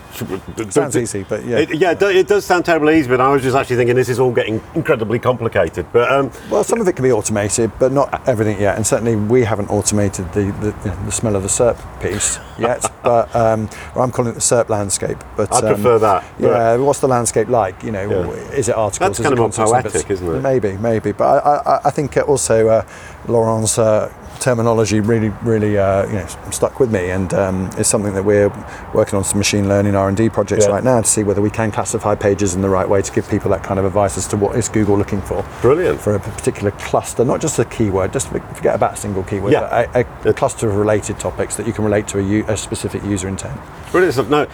Sounds 0.72 0.96
easy, 0.96 1.22
but 1.22 1.44
yeah. 1.44 1.58
It, 1.58 1.74
yeah, 1.74 1.92
it 1.92 2.26
does 2.26 2.46
sound 2.46 2.64
terribly 2.64 2.98
easy, 2.98 3.10
but 3.10 3.20
I 3.20 3.28
was 3.28 3.42
just 3.42 3.54
actually 3.54 3.76
thinking 3.76 3.94
this 3.94 4.08
is 4.08 4.18
all 4.18 4.32
getting 4.32 4.62
incredibly 4.74 5.18
complicated. 5.18 5.84
But 5.92 6.10
um, 6.10 6.30
Well, 6.50 6.64
some 6.64 6.80
of 6.80 6.88
it 6.88 6.94
can 6.94 7.02
be 7.02 7.12
automated, 7.12 7.70
but 7.78 7.92
not 7.92 8.26
everything 8.26 8.58
yet. 8.58 8.76
And 8.76 8.86
certainly, 8.86 9.16
we 9.16 9.44
haven't 9.44 9.68
automated 9.68 10.32
the 10.32 10.50
the, 10.62 10.90
the 11.04 11.12
smell 11.12 11.36
of 11.36 11.42
the 11.42 11.50
SERP 11.50 11.76
piece 12.00 12.38
yet. 12.58 12.90
but 13.02 13.36
um, 13.36 13.68
or 13.94 14.02
I'm 14.02 14.10
calling 14.10 14.30
it 14.30 14.34
the 14.34 14.40
SERP 14.40 14.70
landscape. 14.70 15.18
But 15.36 15.52
I 15.52 15.58
um, 15.58 15.74
prefer 15.74 15.98
that, 15.98 16.24
Yeah, 16.38 16.76
what's 16.76 17.00
the 17.00 17.08
landscape 17.08 17.48
like? 17.48 17.82
You 17.82 17.92
know, 17.92 18.08
Yeah. 18.08 18.56
is 18.56 18.70
it 18.70 18.76
articles? 18.76 18.98
That's 18.98 19.20
is 19.20 19.26
kind 19.26 19.38
it 19.38 19.42
of 19.42 19.58
more 19.58 19.66
poetic, 19.66 20.10
isn't 20.10 20.26
it? 20.26 20.40
Maybe, 20.40 20.78
maybe. 20.78 21.12
But 21.12 21.44
I, 21.44 21.56
I, 21.56 21.80
I 21.84 21.90
think 21.90 22.16
also 22.16 22.68
uh, 22.68 22.86
Laurent's 23.28 23.78
uh, 23.78 24.10
terminology 24.38 25.00
really, 25.00 25.28
really, 25.42 25.76
uh, 25.76 26.06
you 26.06 26.14
know, 26.14 26.26
stuck 26.50 26.80
with 26.80 26.90
me, 26.90 27.10
and 27.10 27.34
um, 27.34 27.70
it's 27.76 27.88
something 27.88 28.14
that 28.14 28.24
we're 28.24 28.48
working 28.94 29.16
on 29.16 29.24
some 29.24 29.38
machine 29.38 29.68
learning 29.68 29.94
R 29.94 30.08
and 30.08 30.16
D 30.16 30.28
projects 30.30 30.64
Yeah. 30.66 30.72
right 30.72 30.84
now 30.84 31.00
to 31.00 31.06
see 31.06 31.22
whether 31.22 31.42
we 31.42 31.50
can 31.50 31.70
classify 31.70 32.14
pages 32.14 32.54
in 32.54 32.62
the 32.62 32.68
right 32.68 32.88
way 32.88 33.02
to 33.02 33.12
give 33.12 33.28
people 33.28 33.50
that 33.50 33.62
kind 33.62 33.78
of 33.78 33.84
advice 33.84 34.16
as 34.16 34.26
to 34.28 34.36
what 34.36 34.56
is 34.56 34.68
Google 34.68 34.96
looking 34.96 35.20
for 35.20 35.44
Brilliant. 35.60 36.00
for 36.00 36.14
a 36.14 36.20
particular 36.20 36.70
cluster, 36.72 37.24
not 37.24 37.40
just 37.40 37.58
a 37.58 37.64
keyword, 37.64 38.12
just 38.12 38.28
forget 38.28 38.74
about 38.74 38.94
a 38.94 38.96
single 38.96 39.22
keyword, 39.24 39.52
Yeah. 39.52 39.86
but 39.92 40.06
a, 40.26 40.28
a 40.30 40.32
cluster 40.32 40.68
of 40.68 40.76
related 40.76 41.18
topics 41.18 41.56
that 41.56 41.66
you 41.66 41.72
can 41.72 41.84
relate 41.84 42.06
to 42.08 42.18
a, 42.18 42.22
u- 42.22 42.44
a 42.48 42.56
specific 42.56 43.02
user 43.04 43.28
intent. 43.28 43.60
brilliant 43.90 44.14
stuff. 44.14 44.28
No, 44.30 44.46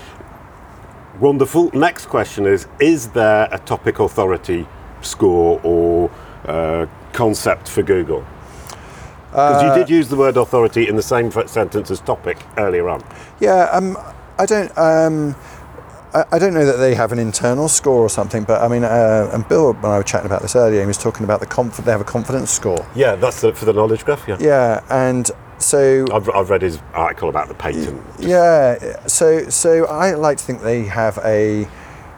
wonderful. 1.21 1.71
Next 1.73 2.06
question 2.06 2.47
is: 2.47 2.66
Is 2.80 3.09
there 3.11 3.49
a 3.50 3.59
topic 3.59 3.99
authority 3.99 4.66
score 5.00 5.61
or 5.62 6.11
uh, 6.47 6.87
concept 7.12 7.68
for 7.68 7.83
Google? 7.83 8.25
Because 9.36 9.62
Uh, 9.62 9.66
you 9.66 9.74
did 9.74 9.90
use 9.90 10.08
the 10.08 10.16
word 10.16 10.38
authority 10.38 10.88
in 10.88 10.96
the 10.96 11.02
same 11.02 11.30
sentence 11.46 11.90
as 11.90 12.00
topic 12.00 12.38
earlier 12.56 12.88
on. 12.88 13.02
Yeah, 13.38 13.68
um, 13.70 13.98
I 14.38 14.46
don't. 14.46 14.72
Um, 14.78 15.34
I 16.14 16.24
I 16.32 16.38
don't 16.38 16.54
know 16.54 16.64
that 16.64 16.78
they 16.78 16.94
have 16.94 17.12
an 17.12 17.18
internal 17.18 17.68
score 17.68 18.00
or 18.00 18.08
something, 18.08 18.44
but 18.44 18.62
I 18.62 18.68
mean, 18.68 18.82
uh, 18.82 19.28
and 19.34 19.46
Bill, 19.46 19.74
when 19.74 19.92
I 19.92 19.98
was 19.98 20.06
chatting 20.06 20.24
about 20.24 20.40
this 20.40 20.56
earlier, 20.56 20.80
he 20.80 20.86
was 20.86 20.96
talking 20.96 21.24
about 21.24 21.40
the 21.40 21.46
conf- 21.46 21.76
they 21.84 21.90
have 21.90 22.00
a 22.00 22.04
confidence 22.16 22.50
score. 22.50 22.86
Yeah, 22.94 23.14
that's 23.16 23.42
the, 23.42 23.52
for 23.52 23.66
the 23.66 23.74
knowledge 23.74 24.06
graph. 24.06 24.26
Yeah, 24.26 24.38
Yeah, 24.40 24.80
and 24.88 25.30
so 25.58 26.06
I've, 26.10 26.30
I've 26.30 26.48
read 26.48 26.62
his 26.62 26.78
article 26.94 27.28
about 27.28 27.48
the 27.48 27.54
patent. 27.54 28.00
Yeah, 28.18 29.06
so 29.06 29.50
so 29.50 29.84
I 29.84 30.14
like 30.14 30.38
to 30.38 30.44
think 30.44 30.62
they 30.62 30.84
have 30.84 31.18
a 31.22 31.68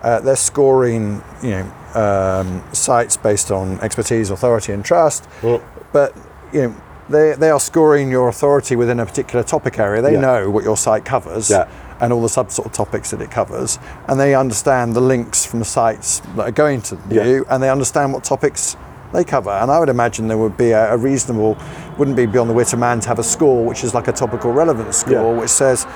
uh, 0.05 0.21
they're 0.21 0.37
scoring 0.37 1.21
you 1.43 1.51
know 1.51 1.67
um, 1.95 2.63
sites 2.73 3.17
based 3.17 3.51
on 3.51 3.81
expertise, 3.81 4.31
authority, 4.31 4.73
and 4.73 4.85
trust, 4.85 5.27
Mm. 5.43 5.61
but 5.93 6.15
you 6.53 6.63
know 6.63 6.75
they 7.09 7.35
they 7.35 7.51
are 7.51 7.61
scoring 7.61 8.11
your 8.11 8.29
authority 8.29 8.77
within 8.77 9.01
a 9.01 9.07
particular 9.07 9.43
topic 9.45 9.79
area. 9.79 10.03
They 10.03 10.13
Yeah. 10.15 10.21
know 10.21 10.51
what 10.51 10.65
your 10.65 10.77
site 10.77 11.05
covers. 11.05 11.51
Yeah. 11.51 11.67
And 12.01 12.13
all 12.13 12.23
the 12.23 12.29
sub 12.29 12.53
sort 12.53 12.67
of 12.67 12.73
topics 12.73 13.11
that 13.11 13.21
it 13.21 13.31
covers, 13.33 13.79
and 14.07 14.21
they 14.21 14.33
understand 14.37 14.95
the 14.95 15.01
links 15.01 15.45
from 15.45 15.59
the 15.59 15.65
sites 15.65 16.23
that 16.37 16.47
are 16.47 16.53
going 16.53 16.81
to 16.83 16.97
Yeah. 17.11 17.25
you, 17.25 17.47
and 17.51 17.61
they 17.61 17.71
understand 17.71 18.13
what 18.13 18.23
topics 18.23 18.77
they 19.13 19.25
cover. 19.25 19.51
And 19.51 19.69
I 19.71 19.81
would 19.81 19.89
imagine 19.89 20.29
there 20.29 20.39
would 20.39 20.57
be 20.57 20.71
a, 20.71 20.93
a 20.95 20.97
reasonable, 20.97 21.57
wouldn't 21.97 22.17
be 22.17 22.27
beyond 22.27 22.51
the 22.51 22.55
wit 22.55 22.73
of 22.73 22.79
man 22.79 23.01
to 23.01 23.09
have 23.09 23.19
a 23.19 23.25
score 23.25 23.65
which 23.65 23.83
is 23.83 23.95
like 23.95 24.07
a 24.07 24.13
topical 24.13 24.53
relevance 24.53 24.99
score, 24.99 25.35
which 25.35 25.51
says, 25.51 25.87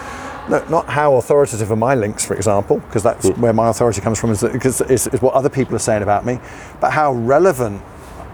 no, 0.49 0.61
not 0.69 0.88
how 0.88 1.14
authoritative 1.14 1.71
are 1.71 1.76
my 1.76 1.95
links, 1.95 2.25
for 2.25 2.35
example, 2.35 2.78
because 2.78 3.04
that's 3.04 3.26
Mm. 3.26 3.38
where 3.38 3.52
my 3.52 3.69
authority 3.69 4.00
comes 4.00 4.19
from, 4.19 4.31
is, 4.33 4.40
that, 4.40 4.52
because 4.52 4.81
is, 4.81 5.07
is 5.09 5.23
what 5.23 5.35
other 5.35 5.50
people 5.50 5.76
are 5.76 5.85
saying 5.90 6.02
about 6.02 6.25
me, 6.26 6.40
but 6.81 6.90
how 6.90 7.12
relevant 7.12 7.81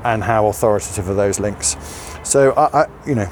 and 0.05 0.23
how 0.23 0.47
authoritative 0.47 1.09
are 1.09 1.15
those 1.15 1.41
links. 1.41 1.77
So 2.25 2.53
I, 2.53 2.83
I 2.83 2.87
you 3.07 3.15
know. 3.15 3.29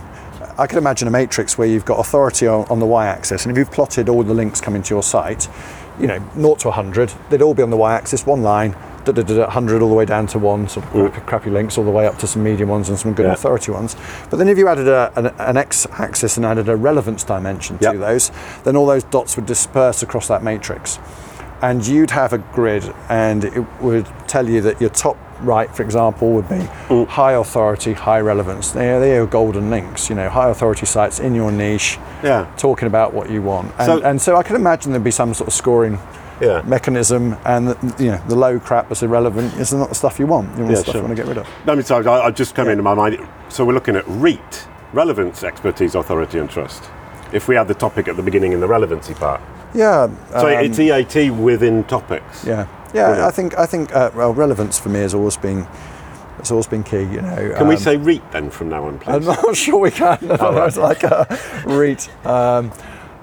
I 0.59 0.67
could 0.67 0.79
imagine 0.79 1.07
a 1.07 1.11
matrix 1.11 1.59
where 1.59 1.69
you've 1.69 1.85
got 1.85 1.99
authority 1.99 2.47
on, 2.47 2.65
on 2.71 2.79
the 2.79 2.87
y-axis, 2.87 3.45
and 3.45 3.53
if 3.53 3.59
you've 3.59 3.71
plotted 3.71 4.09
all 4.09 4.23
the 4.23 4.33
links 4.33 4.59
coming 4.59 4.83
to 4.83 4.95
your 4.95 5.03
site, 5.03 5.49
you 6.01 6.07
know, 6.07 6.19
0 6.35 6.55
to 6.57 6.69
100, 6.69 7.13
they'd 7.29 7.43
all 7.43 7.53
be 7.53 7.63
on 7.63 7.69
the 7.69 7.77
y-axis, 7.77 8.25
one 8.25 8.43
line, 8.43 8.73
da, 9.05 9.13
da, 9.13 9.23
da, 9.23 9.35
da, 9.35 9.43
100 9.43 9.83
all 9.83 9.89
the 9.89 9.95
way 9.95 10.07
down 10.07 10.27
to 10.29 10.39
one, 10.39 10.67
sort 10.69 10.87
of 10.87 10.93
mm. 10.93 11.11
crappy, 11.11 11.27
crappy 11.27 11.51
links, 11.51 11.77
all 11.77 11.85
the 11.85 11.91
way 11.91 12.07
up 12.07 12.19
to 12.19 12.27
some 12.27 12.43
medium 12.43 12.71
ones 12.71 12.89
and 12.89 12.99
some 12.99 13.13
good 13.13 13.27
Yeah. 13.27 13.33
authority 13.33 13.71
ones. 13.71 13.97
But 14.31 14.39
then 14.39 14.49
if 14.49 14.57
you 14.57 14.67
added 14.69 14.89
a, 14.89 15.13
an, 15.17 15.27
an 15.39 15.57
x-axis 15.59 16.37
and 16.39 16.47
added 16.47 16.69
a 16.69 16.77
relevance 16.77 17.23
dimension 17.23 17.77
to 17.79 17.85
Yep. 17.85 17.97
those, 17.97 18.33
then 18.65 18.77
all 18.77 18.87
those 18.87 19.05
dots 19.05 19.37
would 19.37 19.47
disperse 19.47 20.03
across 20.03 20.29
that 20.29 20.43
matrix. 20.43 20.99
And 21.61 21.87
you'd 21.87 22.11
have 22.11 22.33
a 22.33 22.39
grid, 22.39 22.93
and 23.09 23.45
it 23.45 23.65
would 23.81 24.07
tell 24.27 24.49
you 24.49 24.61
that 24.63 24.81
your 24.81 24.91
top 24.91 25.17
right, 25.43 25.75
for 25.75 25.83
example, 25.83 26.31
would 26.33 26.49
be 26.49 26.69
Mm. 26.89 27.07
high 27.09 27.33
authority, 27.33 27.93
high 27.93 28.21
relevance. 28.21 28.71
They're, 28.73 29.01
they're 29.01 29.27
golden 29.27 29.71
links, 29.71 30.09
you 30.09 30.17
know, 30.17 30.29
high 30.29 30.49
authority 30.51 30.87
sites 30.87 31.19
in 31.21 31.35
your 31.35 31.51
niche, 31.53 31.99
Yeah. 32.23 32.47
talking 32.57 32.87
about 32.87 33.13
what 33.15 33.31
you 33.31 33.43
want. 33.43 33.73
And 33.79 33.87
So- 33.87 34.01
and 34.03 34.21
so 34.21 34.37
I 34.37 34.43
can 34.43 34.57
imagine 34.57 34.93
there'd 34.93 35.05
be 35.05 35.11
some 35.11 35.35
sort 35.35 35.49
of 35.49 35.55
scoring 35.55 35.99
Yeah. 36.41 36.61
mechanism, 36.67 37.37
and 37.45 37.69
the, 37.69 37.77
you 38.05 38.11
know, 38.11 38.19
the 38.29 38.37
low 38.37 38.59
crap 38.59 38.89
that's 38.89 39.03
irrelevant 39.03 39.55
is 39.59 39.73
not 39.73 39.89
the 39.89 39.95
stuff 39.95 40.19
you 40.19 40.27
want. 40.27 40.49
You 40.57 40.65
want 40.65 40.71
Yeah, 40.71 40.77
the 40.77 40.83
stuff 40.83 40.93
sure. 40.93 41.01
you 41.03 41.07
want 41.07 41.17
to 41.17 41.23
get 41.23 41.29
rid 41.29 41.39
of. 41.39 41.47
I 41.67 41.75
mean, 41.75 41.83
so 41.85 41.97
I, 42.03 42.27
I 42.27 42.31
just 42.31 42.55
come 42.55 42.67
Yeah. 42.67 42.73
into 42.73 42.83
my 42.83 42.95
mind. 42.95 43.19
So 43.49 43.65
we're 43.65 43.73
looking 43.75 43.97
at 43.97 44.05
REAT, 44.07 44.67
relevance, 44.93 45.43
expertise, 45.43 45.95
authority, 45.95 46.39
and 46.39 46.49
trust. 46.51 46.83
If 47.33 47.49
we 47.49 47.57
had 47.57 47.69
the 47.69 47.75
topic 47.75 48.07
at 48.09 48.17
the 48.17 48.23
beginning 48.23 48.53
in 48.53 48.61
the 48.61 48.69
relevancy 48.69 49.15
part, 49.15 49.41
Yeah. 49.75 50.09
so 50.33 50.47
um, 50.47 50.65
it's 50.65 50.79
EAT 50.79 51.31
within 51.31 51.85
topics. 51.85 52.45
Yeah, 52.45 52.67
yeah. 52.97 53.07
Brilliant. 53.07 53.29
I 53.29 53.31
think 53.31 53.59
I 53.59 53.67
think 53.67 53.95
uh, 53.95 54.11
well, 54.15 54.33
relevance 54.35 54.79
for 54.79 54.89
me 54.89 55.01
has 55.01 55.15
always 55.15 55.37
been 55.37 55.67
it's 56.39 56.51
always 56.51 56.67
been 56.67 56.83
key. 56.83 57.01
You 57.01 57.23
know. 57.23 57.55
Can 57.57 57.69
we 57.69 57.75
Um, 57.77 57.81
say 57.81 57.97
REAT 57.97 58.23
then 58.33 58.51
from 58.51 58.69
now 58.69 58.85
on, 58.87 58.99
please? 58.99 59.15
I'm 59.15 59.25
not 59.25 59.57
sure 59.65 59.79
we 59.81 59.91
can. 59.91 60.19
it's 60.23 60.77
like 60.91 61.03
a 61.05 61.27
read. 61.67 62.03
Um, 62.25 62.73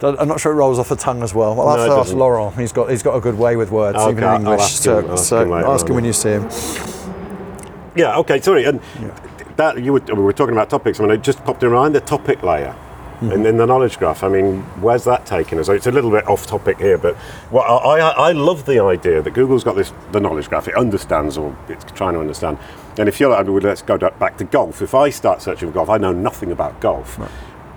I'm 0.02 0.28
not 0.28 0.42
sure 0.42 0.52
it 0.52 0.56
rolls 0.56 0.80
off 0.80 0.90
the 0.90 0.98
tongue 0.98 1.24
as 1.24 1.34
well. 1.34 1.56
Well, 1.56 1.68
I'll 1.70 1.78
No, 1.78 1.84
have 1.84 2.06
to 2.06 2.10
ask. 2.10 2.14
Laurent. 2.14 2.56
He's 2.60 2.74
got 2.74 2.90
he's 2.90 3.04
got 3.04 3.16
a 3.16 3.22
good 3.22 3.38
way 3.38 3.56
with 3.56 3.72
words, 3.72 3.98
Okay, 3.98 4.12
even 4.12 4.24
in 4.26 4.36
English. 4.42 4.62
ask 4.62 4.84
so 4.84 5.00
him- 5.00 5.12
ask 5.12 5.24
so 5.26 5.42
him 5.44 5.54
ask 5.54 5.88
him 5.88 5.96
when 5.96 6.04
you 6.06 6.12
see 6.14 6.32
him. 6.32 6.50
Yeah. 7.96 8.18
Okay. 8.18 8.42
Sorry. 8.42 8.66
And 8.66 8.82
that 9.58 9.82
you 9.82 9.94
were, 9.94 10.02
we 10.08 10.14
were 10.24 10.34
talking 10.34 10.54
about 10.54 10.70
topics. 10.70 11.00
I 11.00 11.04
mean, 11.04 11.12
it 11.12 11.22
just 11.22 11.44
popped 11.46 11.64
in 11.64 11.70
my 11.70 11.76
mind 11.78 11.96
the 11.96 12.02
topic 12.02 12.42
layer. 12.44 12.76
Mm-hmm. 13.24 13.32
And 13.32 13.48
in 13.48 13.58
the 13.58 13.66
knowledge 13.66 13.98
graph, 13.98 14.22
I 14.22 14.28
mean, 14.28 14.62
where's 14.82 15.06
that 15.06 15.26
taken 15.26 15.58
us? 15.58 15.70
It's 15.70 15.88
a 15.88 15.92
little 15.92 16.12
bit 16.12 16.28
off 16.28 16.46
topic 16.46 16.78
here, 16.78 16.98
but 16.98 17.16
well, 17.52 17.64
I, 17.64 18.00
I, 18.00 18.10
I 18.10 18.32
love 18.34 18.66
the 18.66 18.80
idea 18.84 19.22
that 19.22 19.32
Google's 19.32 19.64
got 19.64 19.78
this 19.78 19.94
the 20.12 20.20
knowledge 20.20 20.50
graph. 20.50 20.68
It 20.68 20.76
understands, 20.76 21.38
or 21.38 21.56
it's 21.70 21.86
trying 21.94 22.16
to 22.16 22.20
understand. 22.20 22.58
And 22.98 23.08
if 23.08 23.22
you're 23.22 23.30
like, 23.30 23.48
let's 23.64 23.82
go 23.82 23.98
back 23.98 24.38
to 24.38 24.44
golf. 24.44 24.82
If 24.82 24.94
I 24.94 25.10
start 25.10 25.42
searching 25.42 25.70
for 25.70 25.74
golf, 25.74 25.90
I 25.90 25.98
know 25.98 26.12
nothing 26.12 26.52
about 26.52 26.82
golf. 26.82 27.18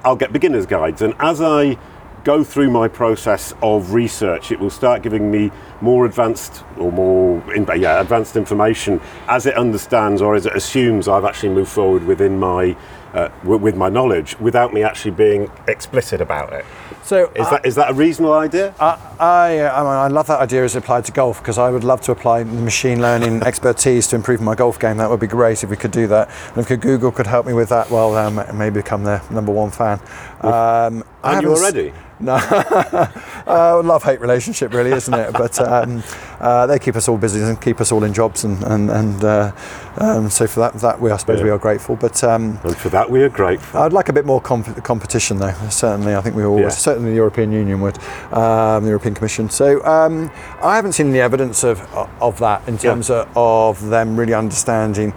I'll 0.04 0.16
get 0.16 0.32
beginners 0.32 0.66
guides, 0.66 1.00
and 1.00 1.14
as 1.20 1.40
I 1.40 1.78
go 2.26 2.42
through 2.42 2.68
my 2.68 2.88
process 2.88 3.54
of 3.62 3.92
research, 3.92 4.50
it 4.50 4.58
will 4.58 4.68
start 4.68 5.00
giving 5.00 5.30
me 5.30 5.52
more 5.80 6.06
advanced 6.06 6.64
or 6.76 6.90
more 6.90 7.54
in, 7.54 7.64
yeah, 7.80 8.00
advanced 8.00 8.34
information 8.34 9.00
as 9.28 9.46
it 9.46 9.54
understands 9.54 10.20
or 10.20 10.34
as 10.34 10.44
it 10.44 10.56
assumes 10.56 11.06
I've 11.06 11.24
actually 11.24 11.50
moved 11.50 11.70
forward 11.70 12.02
within 12.02 12.36
my 12.36 12.76
uh, 13.16 13.28
w- 13.42 13.58
with 13.58 13.76
my 13.76 13.88
knowledge 13.88 14.38
without 14.38 14.72
me 14.72 14.82
actually 14.82 15.10
being 15.10 15.50
explicit 15.66 16.20
about 16.20 16.52
it. 16.52 16.64
So 17.02 17.30
Is 17.36 17.48
that 17.50 17.64
is 17.64 17.74
that 17.76 17.90
a 17.90 17.94
reasonable 17.94 18.34
idea? 18.34 18.74
I, 18.80 18.98
I, 19.20 19.68
I, 19.68 19.78
mean, 19.78 19.92
I 20.06 20.08
love 20.08 20.26
that 20.26 20.40
idea 20.40 20.64
as 20.64 20.74
applied 20.74 21.04
to 21.04 21.12
golf 21.12 21.40
because 21.40 21.56
I 21.56 21.70
would 21.70 21.84
love 21.84 22.00
to 22.02 22.12
apply 22.12 22.42
machine 22.42 23.00
learning 23.00 23.42
expertise 23.50 24.08
to 24.08 24.16
improve 24.16 24.40
my 24.40 24.56
golf 24.56 24.80
game. 24.80 24.96
That 24.96 25.08
would 25.08 25.20
be 25.20 25.28
great 25.28 25.62
if 25.62 25.70
we 25.70 25.76
could 25.76 25.92
do 25.92 26.08
that. 26.08 26.28
And 26.56 26.68
if 26.68 26.80
Google 26.80 27.12
could 27.12 27.28
help 27.28 27.46
me 27.46 27.52
with 27.52 27.68
that, 27.68 27.90
well, 27.90 28.16
um, 28.16 28.42
maybe 28.58 28.80
become 28.80 29.04
their 29.04 29.22
number 29.30 29.52
one 29.52 29.70
fan. 29.70 30.00
Um, 30.40 31.04
I 31.22 31.34
Aren't 31.34 31.42
you 31.42 31.52
already? 31.52 31.92
No, 32.18 32.32
uh, 33.46 33.82
love 33.84 34.02
hate 34.02 34.20
relationship, 34.22 34.72
really, 34.72 34.90
isn't 34.92 35.12
it? 35.12 35.32
But 35.34 35.60
um, 35.60 36.02
uh, 36.40 36.66
they 36.66 36.78
keep 36.78 36.96
us 36.96 37.08
all 37.08 37.18
busy 37.18 37.42
and 37.42 37.60
keep 37.60 37.78
us 37.78 37.92
all 37.92 38.04
in 38.04 38.14
jobs, 38.14 38.44
and 38.44 38.62
and, 38.64 38.90
and 38.90 39.22
uh, 39.22 39.52
um, 39.98 40.30
so 40.30 40.46
for 40.46 40.60
that, 40.60 40.74
that 40.80 40.98
we 40.98 41.10
I 41.10 41.18
suppose 41.18 41.40
Yeah. 41.40 41.44
we 41.44 41.50
are 41.50 41.58
grateful. 41.58 41.94
But 41.94 42.24
um, 42.24 42.58
And 42.64 42.76
for 42.76 42.88
that, 42.88 43.10
we 43.10 43.22
are 43.22 43.28
grateful. 43.28 43.80
I'd 43.82 43.92
like 43.92 44.08
a 44.08 44.14
bit 44.14 44.24
more 44.24 44.40
comp- 44.40 44.82
competition, 44.82 45.38
though. 45.38 45.52
Certainly, 45.68 46.14
I 46.14 46.22
think 46.22 46.36
we 46.36 46.44
all, 46.46 46.58
Yeah. 46.58 46.70
certainly 46.70 47.10
the 47.10 47.16
European 47.16 47.52
Union 47.52 47.80
would, 47.82 47.98
um, 48.32 48.84
the 48.84 48.88
European 48.88 49.14
Commission. 49.14 49.50
So 49.50 49.84
um, 49.84 50.30
I 50.62 50.76
haven't 50.76 50.92
seen 50.92 51.08
any 51.10 51.20
evidence 51.20 51.64
of 51.64 51.80
of 52.20 52.38
that 52.38 52.66
in 52.66 52.78
terms 52.78 53.10
of, 53.10 53.28
of 53.36 53.90
them 53.90 54.16
really 54.16 54.32
understanding. 54.34 55.12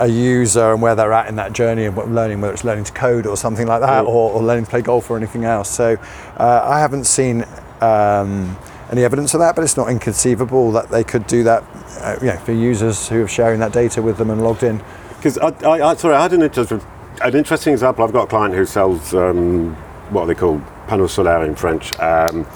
A 0.00 0.06
user 0.06 0.72
and 0.72 0.80
where 0.80 0.94
they're 0.94 1.12
at 1.12 1.28
in 1.28 1.36
that 1.36 1.52
journey 1.52 1.84
of 1.86 1.96
learning, 2.10 2.40
whether 2.40 2.54
it's 2.54 2.62
learning 2.64 2.84
to 2.84 2.92
code 2.92 3.26
or 3.26 3.36
something 3.36 3.66
like 3.66 3.80
that, 3.80 4.04
Mm. 4.04 4.08
or, 4.08 4.32
or 4.32 4.42
learning 4.42 4.64
to 4.64 4.70
play 4.70 4.80
golf 4.82 5.10
or 5.10 5.16
anything 5.16 5.44
else. 5.44 5.68
So 5.68 5.96
uh, 6.36 6.60
I 6.64 6.78
haven't 6.78 7.04
seen 7.04 7.44
um, 7.80 8.56
any 8.92 9.02
evidence 9.02 9.34
of 9.34 9.40
that, 9.40 9.54
but 9.56 9.64
it's 9.64 9.76
not 9.76 9.88
inconceivable 9.90 10.70
that 10.72 10.88
they 10.90 11.02
could 11.02 11.26
do 11.26 11.42
that. 11.44 11.64
Uh, 12.00 12.16
you 12.20 12.28
know, 12.28 12.36
for 12.36 12.52
users 12.52 13.08
who 13.08 13.24
are 13.24 13.28
sharing 13.28 13.58
that 13.58 13.72
data 13.72 14.00
with 14.00 14.18
them 14.18 14.30
and 14.30 14.42
logged 14.44 14.62
in. 14.62 14.80
Because 15.16 15.36
I, 15.38 15.48
I, 15.66 15.90
I, 15.90 15.94
sorry, 15.96 16.14
I 16.14 16.22
had 16.22 16.32
an 16.32 16.42
interesting, 16.42 16.80
an 17.20 17.34
interesting 17.34 17.72
example. 17.72 18.04
I've 18.04 18.12
got 18.12 18.24
a 18.24 18.28
client 18.28 18.54
who 18.54 18.64
sells 18.64 19.12
um, 19.14 19.74
what 20.10 20.22
are 20.22 20.26
they 20.28 20.34
call 20.36 20.60
panels 20.86 21.16
solaires 21.16 21.48
in 21.48 21.56
French. 21.56 21.92
Um, 21.98 22.46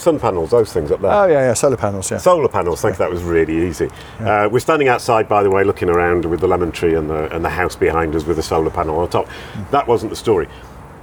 sun 0.00 0.18
panels, 0.20 0.50
those 0.50 0.72
things 0.72 0.90
up 0.90 1.00
there. 1.00 1.10
Oh 1.12 1.26
yeah, 1.26 1.48
yeah, 1.48 1.54
solar 1.54 1.76
panels. 1.76 2.10
Yeah. 2.10 2.18
Solar 2.18 2.48
panels. 2.48 2.80
Think 2.80 2.96
that 2.98 3.10
was 3.10 3.22
really 3.22 3.68
easy. 3.68 3.88
Uh, 4.20 4.48
we're 4.50 4.60
standing 4.60 4.88
outside, 4.88 5.28
by 5.28 5.42
the 5.42 5.50
way, 5.50 5.64
looking 5.64 5.88
around 5.88 6.24
with 6.24 6.40
the 6.40 6.48
lemon 6.48 6.72
tree 6.72 6.94
and 6.94 7.08
the 7.10 7.34
and 7.34 7.44
the 7.44 7.50
house 7.50 7.76
behind 7.76 8.14
us 8.14 8.24
with 8.24 8.38
a 8.38 8.42
solar 8.42 8.70
panel 8.70 8.98
on 8.98 9.08
top. 9.08 9.28
That 9.70 9.86
wasn't 9.86 10.10
the 10.10 10.16
story. 10.16 10.48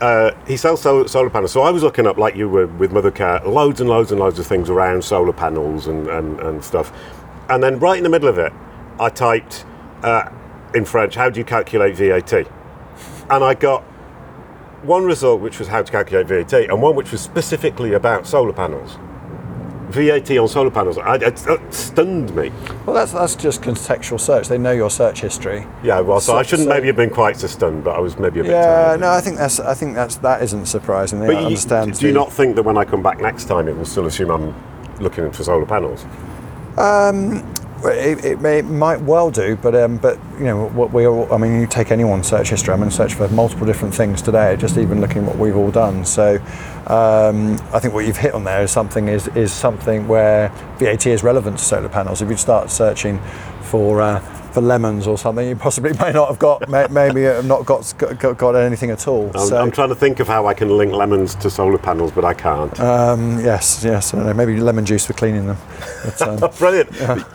Uh, 0.02 0.32
he 0.48 0.58
sells 0.58 0.82
solar, 0.82 1.08
solar 1.08 1.30
panels. 1.30 1.52
So 1.52 1.62
I 1.62 1.70
was 1.70 1.82
looking 1.82 2.06
up, 2.06 2.18
like 2.18 2.36
you 2.36 2.50
were 2.50 2.68
with 2.68 2.92
Mother 2.92 3.12
Cat, 3.12 3.48
loads 3.48 3.80
and 3.80 3.90
loads 3.90 4.12
and 4.12 4.20
loads 4.20 4.38
of 4.38 4.46
things 4.46 4.70
around 4.70 5.02
solar 5.04 5.32
panels 5.32 5.88
and, 5.88 6.08
and, 6.08 6.40
and 6.42 6.62
stuff. 6.62 6.92
And 7.50 7.64
then 7.64 7.80
right 7.80 7.98
in 7.98 8.04
the 8.04 8.10
middle 8.10 8.28
of 8.28 8.38
it, 8.38 8.52
I 9.00 9.08
typed 9.10 9.66
uh, 10.02 10.30
in 10.74 10.84
French, 10.84 11.16
how 11.16 11.30
do 11.30 11.40
you 11.40 11.46
calculate 11.46 11.96
VAT? 11.96 12.34
And 13.30 13.44
I 13.44 13.54
got 13.54 13.84
one 14.84 15.06
result 15.06 15.42
which 15.42 15.60
was 15.60 15.68
how 15.68 15.82
to 15.82 15.92
calculate 15.92 16.28
VAT, 16.28 16.54
and 16.54 16.82
one 16.82 16.96
which 16.96 17.12
was 17.12 17.22
specifically 17.22 17.94
about 17.94 18.28
solar 18.28 18.54
panels. 18.54 18.98
VAT 19.90 20.32
on 20.38 20.48
solar 20.48 20.72
panels. 20.72 20.98
I, 20.98 21.16
it, 21.16 21.46
it 21.48 21.74
stunned 21.74 22.36
me. 22.36 22.52
Well, 22.86 22.96
that's 22.96 23.12
that's 23.12 23.36
just 23.36 23.62
contextual 23.62 24.20
search. 24.20 24.48
They 24.48 24.58
know 24.58 24.72
your 24.72 24.90
search 24.90 25.22
history. 25.22 25.68
Yeah, 25.84 26.00
well, 26.00 26.20
so, 26.20 26.34
So- 26.34 26.38
I 26.38 26.44
shouldn't 26.44 26.68
so- 26.68 26.74
maybe 26.74 26.88
have 26.88 26.96
been 26.96 27.10
quite 27.12 27.38
so 27.38 27.48
stunned, 27.48 27.84
but 27.84 27.96
I 27.96 28.00
was 28.00 28.18
maybe 28.18 28.40
a 28.40 28.44
bit. 28.44 28.52
Yeah, 28.52 28.98
no, 29.00 29.12
I 29.12 29.22
think 29.22 29.38
that's 29.38 29.60
I 29.60 29.74
think 29.76 29.94
that's 29.94 30.16
that 30.18 30.42
isn't 30.42 30.66
surprising. 30.66 31.20
They 31.20 31.28
But 31.28 31.40
you, 31.42 31.46
understand. 31.48 31.94
do 32.00 32.08
you 32.08 32.14
the- 32.14 32.20
not 32.20 32.32
think 32.34 32.56
that 32.56 32.64
when 32.64 32.78
I 32.78 32.86
come 32.86 33.04
back 33.04 33.20
next 33.22 33.46
time, 33.46 33.68
it 33.68 33.78
will 33.78 33.86
still 33.86 34.06
assume 34.08 34.32
I'm 34.32 34.56
looking 35.00 35.30
for 35.32 35.44
solar 35.44 35.66
panels? 35.66 36.06
Well, 36.76 37.44
It, 37.86 38.24
it, 38.24 38.42
may, 38.42 38.60
it 38.60 38.66
might 38.66 39.02
well 39.02 39.30
do, 39.30 39.56
but 39.58 39.76
um, 39.76 39.98
but 39.98 40.18
you 40.38 40.46
know 40.46 40.68
what 40.70 40.94
we 40.94 41.06
all. 41.06 41.32
I 41.34 41.38
mean, 41.38 41.60
you 41.60 41.68
take 41.68 41.92
anyone's 41.92 42.28
search 42.28 42.50
history. 42.50 42.74
I'm 42.74 42.82
to 42.82 42.92
search 42.92 43.14
for 43.14 43.28
multiple 43.30 43.68
different 43.68 43.94
things 43.94 44.22
today. 44.22 44.56
Just 44.56 44.78
even 44.78 45.02
looking 45.02 45.24
at 45.24 45.28
what 45.28 45.38
we've 45.38 45.56
all 45.56 45.72
done. 45.72 46.06
So 46.06 46.36
um, 46.88 47.54
I 47.74 47.80
think 47.80 47.94
what 47.94 48.06
you've 48.06 48.18
hit 48.18 48.34
on 48.34 48.46
there 48.46 48.62
is 48.64 48.72
something 48.72 49.10
is 49.10 49.28
is 49.30 49.52
something 49.52 50.08
where 50.08 50.50
VAT 50.78 51.08
is 51.08 51.24
relevant 51.24 51.58
to 51.58 51.64
solar 51.64 51.90
panels. 51.90 52.22
If 52.22 52.30
you 52.30 52.38
start 52.38 52.72
searching 52.72 53.20
for 53.62 54.02
uh, 54.02 54.43
for 54.54 54.62
lemons 54.62 55.08
or 55.08 55.18
something, 55.18 55.48
you 55.48 55.56
possibly 55.56 55.92
may 56.00 56.12
not 56.12 56.30
have 56.30 56.40
got 56.40 56.70
may, 56.70 56.88
maybe 56.90 57.24
have 57.24 57.46
not 57.46 57.66
got, 57.66 57.94
got 57.98 58.38
got 58.38 58.56
anything 58.56 58.92
at 58.92 59.08
all. 59.08 59.32
I'm, 59.34 59.48
so 59.48 59.58
I'm 59.58 59.72
trying 59.72 59.90
to 59.90 59.96
think 59.96 60.20
of 60.20 60.28
how 60.28 60.46
I 60.46 60.54
can 60.54 60.78
link 60.78 60.94
lemons 60.94 61.36
to 61.36 61.50
solar 61.50 61.78
panels, 61.78 62.12
but 62.12 62.24
I 62.24 62.34
can't. 62.34 62.80
um, 62.80 63.40
yes, 63.40 63.84
yes. 63.84 64.14
I 64.14 64.18
don't 64.18 64.28
know, 64.28 64.34
maybe 64.34 64.60
lemon 64.60 64.86
juice 64.86 65.06
for 65.06 65.14
cleaning 65.14 65.48
them. 65.48 65.58
But, 66.04 66.22
um, 66.22 66.52
Brilliant. 66.58 66.90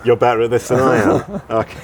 You're 0.04 0.16
better 0.16 0.42
at 0.42 0.50
this 0.50 0.68
than 0.68 0.80
I 0.80 0.96
am. 0.96 1.42
okay. 1.50 1.78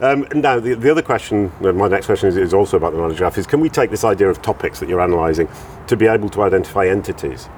um, 0.00 0.26
now, 0.34 0.58
the, 0.58 0.74
the 0.74 0.90
other 0.90 1.02
question, 1.02 1.52
uh, 1.62 1.72
my 1.72 1.88
next 1.88 2.06
question 2.06 2.28
is, 2.28 2.36
is 2.36 2.54
also 2.54 2.76
about 2.76 2.92
the 2.92 2.98
knowledge 2.98 3.18
graph, 3.18 3.38
is 3.38 3.46
can 3.46 3.60
we 3.60 3.68
take 3.68 3.90
this 3.90 4.04
idea 4.04 4.28
of 4.28 4.42
topics 4.42 4.80
that 4.80 4.88
you're 4.88 5.00
analysing 5.00 5.48
to 5.86 5.96
be 5.96 6.06
able 6.06 6.28
to 6.30 6.42
identify 6.42 6.86
entities? 6.86 7.48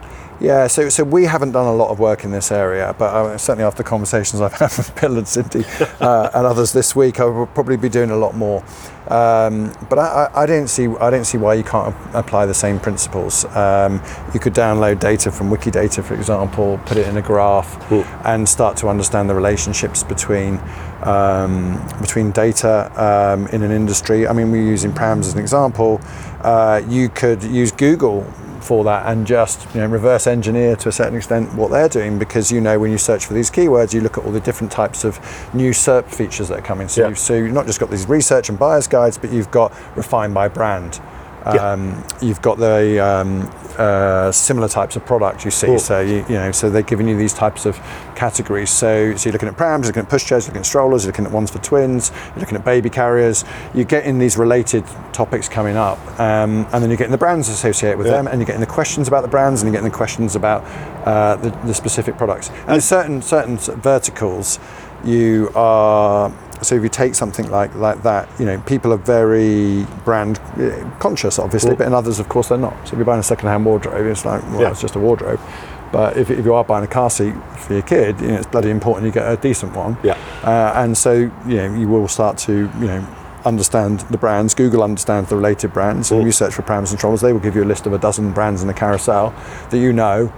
Yeah, 0.40 0.66
so 0.66 0.88
so 0.88 1.04
we 1.04 1.24
haven't 1.24 1.52
done 1.52 1.66
a 1.66 1.74
lot 1.74 1.90
of 1.90 2.00
work 2.00 2.24
in 2.24 2.32
this 2.32 2.50
area, 2.50 2.94
but 2.98 3.14
uh, 3.14 3.38
certainly 3.38 3.64
after 3.64 3.84
conversations 3.84 4.42
I've 4.42 4.52
had 4.60 4.76
with 4.76 4.92
Bill 5.00 5.16
and 5.16 5.28
Cindy 5.28 5.64
uh, 6.00 6.30
and 6.34 6.46
others 6.46 6.72
this 6.72 6.96
week, 6.96 7.20
I 7.20 7.24
will 7.24 7.46
probably 7.46 7.76
be 7.76 7.88
doing 7.88 8.10
a 8.10 8.16
lot 8.16 8.34
more. 8.34 8.64
Um, 9.08 9.72
but 9.88 9.98
I, 9.98 10.30
I, 10.34 10.42
I 10.42 10.46
don't 10.46 10.66
see 10.66 10.88
I 10.88 11.10
don't 11.10 11.24
see 11.24 11.38
why 11.38 11.54
you 11.54 11.62
can't 11.62 11.94
apply 12.14 12.46
the 12.46 12.54
same 12.54 12.80
principles. 12.80 13.44
Um, 13.56 14.02
you 14.32 14.40
could 14.40 14.54
download 14.54 14.98
data 14.98 15.30
from 15.30 15.50
Wikidata, 15.50 16.02
for 16.02 16.14
example, 16.14 16.80
put 16.84 16.96
it 16.96 17.06
in 17.06 17.16
a 17.16 17.22
graph, 17.22 17.92
and 18.24 18.48
start 18.48 18.76
to 18.78 18.88
understand 18.88 19.30
the 19.30 19.34
relationships 19.34 20.02
between 20.02 20.60
um, 21.04 21.80
between 22.00 22.32
data 22.32 22.90
um, 23.00 23.46
in 23.48 23.62
an 23.62 23.70
industry. 23.70 24.26
I 24.26 24.32
mean, 24.32 24.50
we're 24.50 24.66
using 24.66 24.92
Prams 24.92 25.28
as 25.28 25.34
an 25.34 25.38
example. 25.38 26.00
Uh, 26.40 26.82
you 26.88 27.08
could 27.08 27.42
use 27.42 27.70
Google 27.70 28.26
for 28.64 28.82
that 28.84 29.06
and 29.06 29.26
just 29.26 29.66
you 29.74 29.80
know 29.80 29.86
reverse 29.86 30.26
engineer 30.26 30.74
to 30.76 30.88
a 30.88 30.92
certain 30.92 31.16
extent 31.16 31.52
what 31.54 31.70
they're 31.70 31.88
doing 31.88 32.18
because 32.18 32.50
you 32.50 32.60
know 32.60 32.78
when 32.78 32.90
you 32.90 32.98
search 32.98 33.26
for 33.26 33.34
these 33.34 33.50
keywords 33.50 33.92
you 33.92 34.00
look 34.00 34.16
at 34.18 34.24
all 34.24 34.32
the 34.32 34.40
different 34.40 34.72
types 34.72 35.04
of 35.04 35.18
new 35.54 35.70
SERP 35.70 36.06
features 36.06 36.48
that 36.48 36.58
are 36.58 36.62
coming 36.62 36.88
so 36.88 37.02
Yeah. 37.02 37.08
you've, 37.08 37.18
so 37.18 37.34
you've 37.34 37.52
not 37.52 37.66
just 37.66 37.78
got 37.78 37.90
these 37.90 38.08
research 38.08 38.48
and 38.48 38.58
buyers 38.58 38.86
guides 38.88 39.18
but 39.18 39.30
you've 39.32 39.50
got 39.50 39.72
refined 39.96 40.32
by 40.34 40.48
brand 40.48 41.00
Yeah. 41.46 41.72
um, 41.72 42.04
you've 42.22 42.40
got 42.40 42.56
the 42.58 43.04
um, 43.04 43.50
uh, 43.76 44.32
similar 44.32 44.68
types 44.68 44.96
of 44.96 45.04
products 45.04 45.44
you 45.44 45.50
see 45.50 45.66
Cool. 45.66 45.78
so 45.78 46.00
you, 46.00 46.24
you 46.28 46.36
know 46.36 46.52
so 46.52 46.70
they're 46.70 46.80
giving 46.82 47.06
you 47.08 47.16
these 47.18 47.34
types 47.34 47.66
of 47.66 47.78
categories 48.14 48.70
so 48.70 49.14
so 49.16 49.28
you're 49.28 49.32
looking 49.32 49.48
at 49.48 49.56
prams 49.56 49.84
you're 49.86 49.92
looking 49.92 50.04
at 50.04 50.08
pushchairs 50.08 50.30
you're 50.42 50.54
looking 50.54 50.60
at 50.60 50.66
strollers 50.66 51.04
you're 51.04 51.12
looking 51.12 51.26
at 51.26 51.32
ones 51.32 51.50
for 51.50 51.58
twins 51.58 52.12
you're 52.28 52.40
looking 52.40 52.56
at 52.56 52.64
baby 52.64 52.88
carriers 52.88 53.44
you're 53.74 53.84
getting 53.84 54.18
these 54.18 54.36
related 54.38 54.84
topics 55.12 55.48
coming 55.48 55.76
up 55.76 55.98
um, 56.20 56.66
and 56.72 56.82
then 56.82 56.88
you're 56.88 56.96
getting 56.96 57.10
the 57.12 57.18
brands 57.18 57.48
associated 57.48 57.98
with 57.98 58.06
Yeah. 58.06 58.12
them 58.14 58.26
and 58.28 58.38
you're 58.40 58.46
getting 58.46 58.60
the 58.60 58.66
questions 58.66 59.08
about 59.08 59.22
the 59.22 59.28
brands 59.28 59.60
and 59.60 59.68
you're 59.68 59.78
getting 59.80 59.90
the 59.90 59.96
questions 59.96 60.36
about 60.36 60.62
uh, 61.06 61.36
the, 61.36 61.50
the 61.66 61.74
specific 61.74 62.16
products 62.16 62.48
and 62.50 62.68
there's 62.68 62.84
certain 62.84 63.20
certain 63.20 63.56
verticals 63.58 64.58
you 65.04 65.50
are 65.54 66.32
so 66.64 66.74
if 66.74 66.82
you 66.82 66.88
take 66.88 67.14
something 67.14 67.50
like 67.50 67.74
like 67.76 68.02
that 68.02 68.28
you 68.38 68.46
know 68.46 68.58
people 68.66 68.92
are 68.92 68.96
very 68.98 69.84
brand 70.04 70.38
uh, 70.58 70.90
conscious 70.98 71.38
obviously 71.38 71.70
Cool. 71.70 71.78
but 71.78 71.86
in 71.86 71.94
others 71.94 72.18
of 72.18 72.28
course 72.28 72.48
they're 72.48 72.58
not 72.58 72.74
so 72.86 72.92
if 72.92 72.96
you're 72.98 73.04
buying 73.04 73.20
a 73.20 73.22
second-hand 73.22 73.64
wardrobe 73.64 74.06
it's 74.06 74.24
like 74.24 74.42
well 74.50 74.62
Yeah. 74.62 74.70
it's 74.70 74.80
just 74.80 74.96
a 74.96 74.98
wardrobe 74.98 75.40
but 75.92 76.16
if, 76.16 76.28
if 76.30 76.44
you 76.44 76.54
are 76.54 76.64
buying 76.64 76.84
a 76.84 76.88
car 76.88 77.08
seat 77.10 77.34
for 77.58 77.74
your 77.74 77.82
kid 77.82 78.20
you 78.20 78.28
know 78.28 78.34
it's 78.38 78.46
bloody 78.46 78.70
important 78.70 79.06
you 79.06 79.12
get 79.12 79.30
a 79.30 79.36
decent 79.36 79.74
one 79.76 79.96
Yeah. 80.02 80.16
uh, 80.42 80.72
and 80.82 80.96
so 80.96 81.12
you 81.12 81.56
know 81.56 81.74
you 81.74 81.86
will 81.88 82.08
start 82.08 82.38
to 82.38 82.52
you 82.80 82.86
know 82.86 83.06
understand 83.44 84.00
the 84.10 84.16
brands 84.18 84.54
google 84.54 84.82
understands 84.82 85.28
the 85.28 85.36
related 85.36 85.72
brands 85.72 86.10
and 86.10 86.22
Mm. 86.22 86.26
you 86.26 86.32
search 86.32 86.54
for 86.54 86.62
prams 86.62 86.90
and 86.90 86.98
strollers 86.98 87.20
they 87.20 87.32
will 87.32 87.40
give 87.40 87.54
you 87.54 87.62
a 87.62 87.70
list 87.72 87.86
of 87.86 87.92
a 87.92 87.98
dozen 87.98 88.32
brands 88.32 88.62
in 88.62 88.68
the 88.68 88.74
carousel 88.74 89.34
that 89.70 89.78
you 89.78 89.92
know 89.92 90.32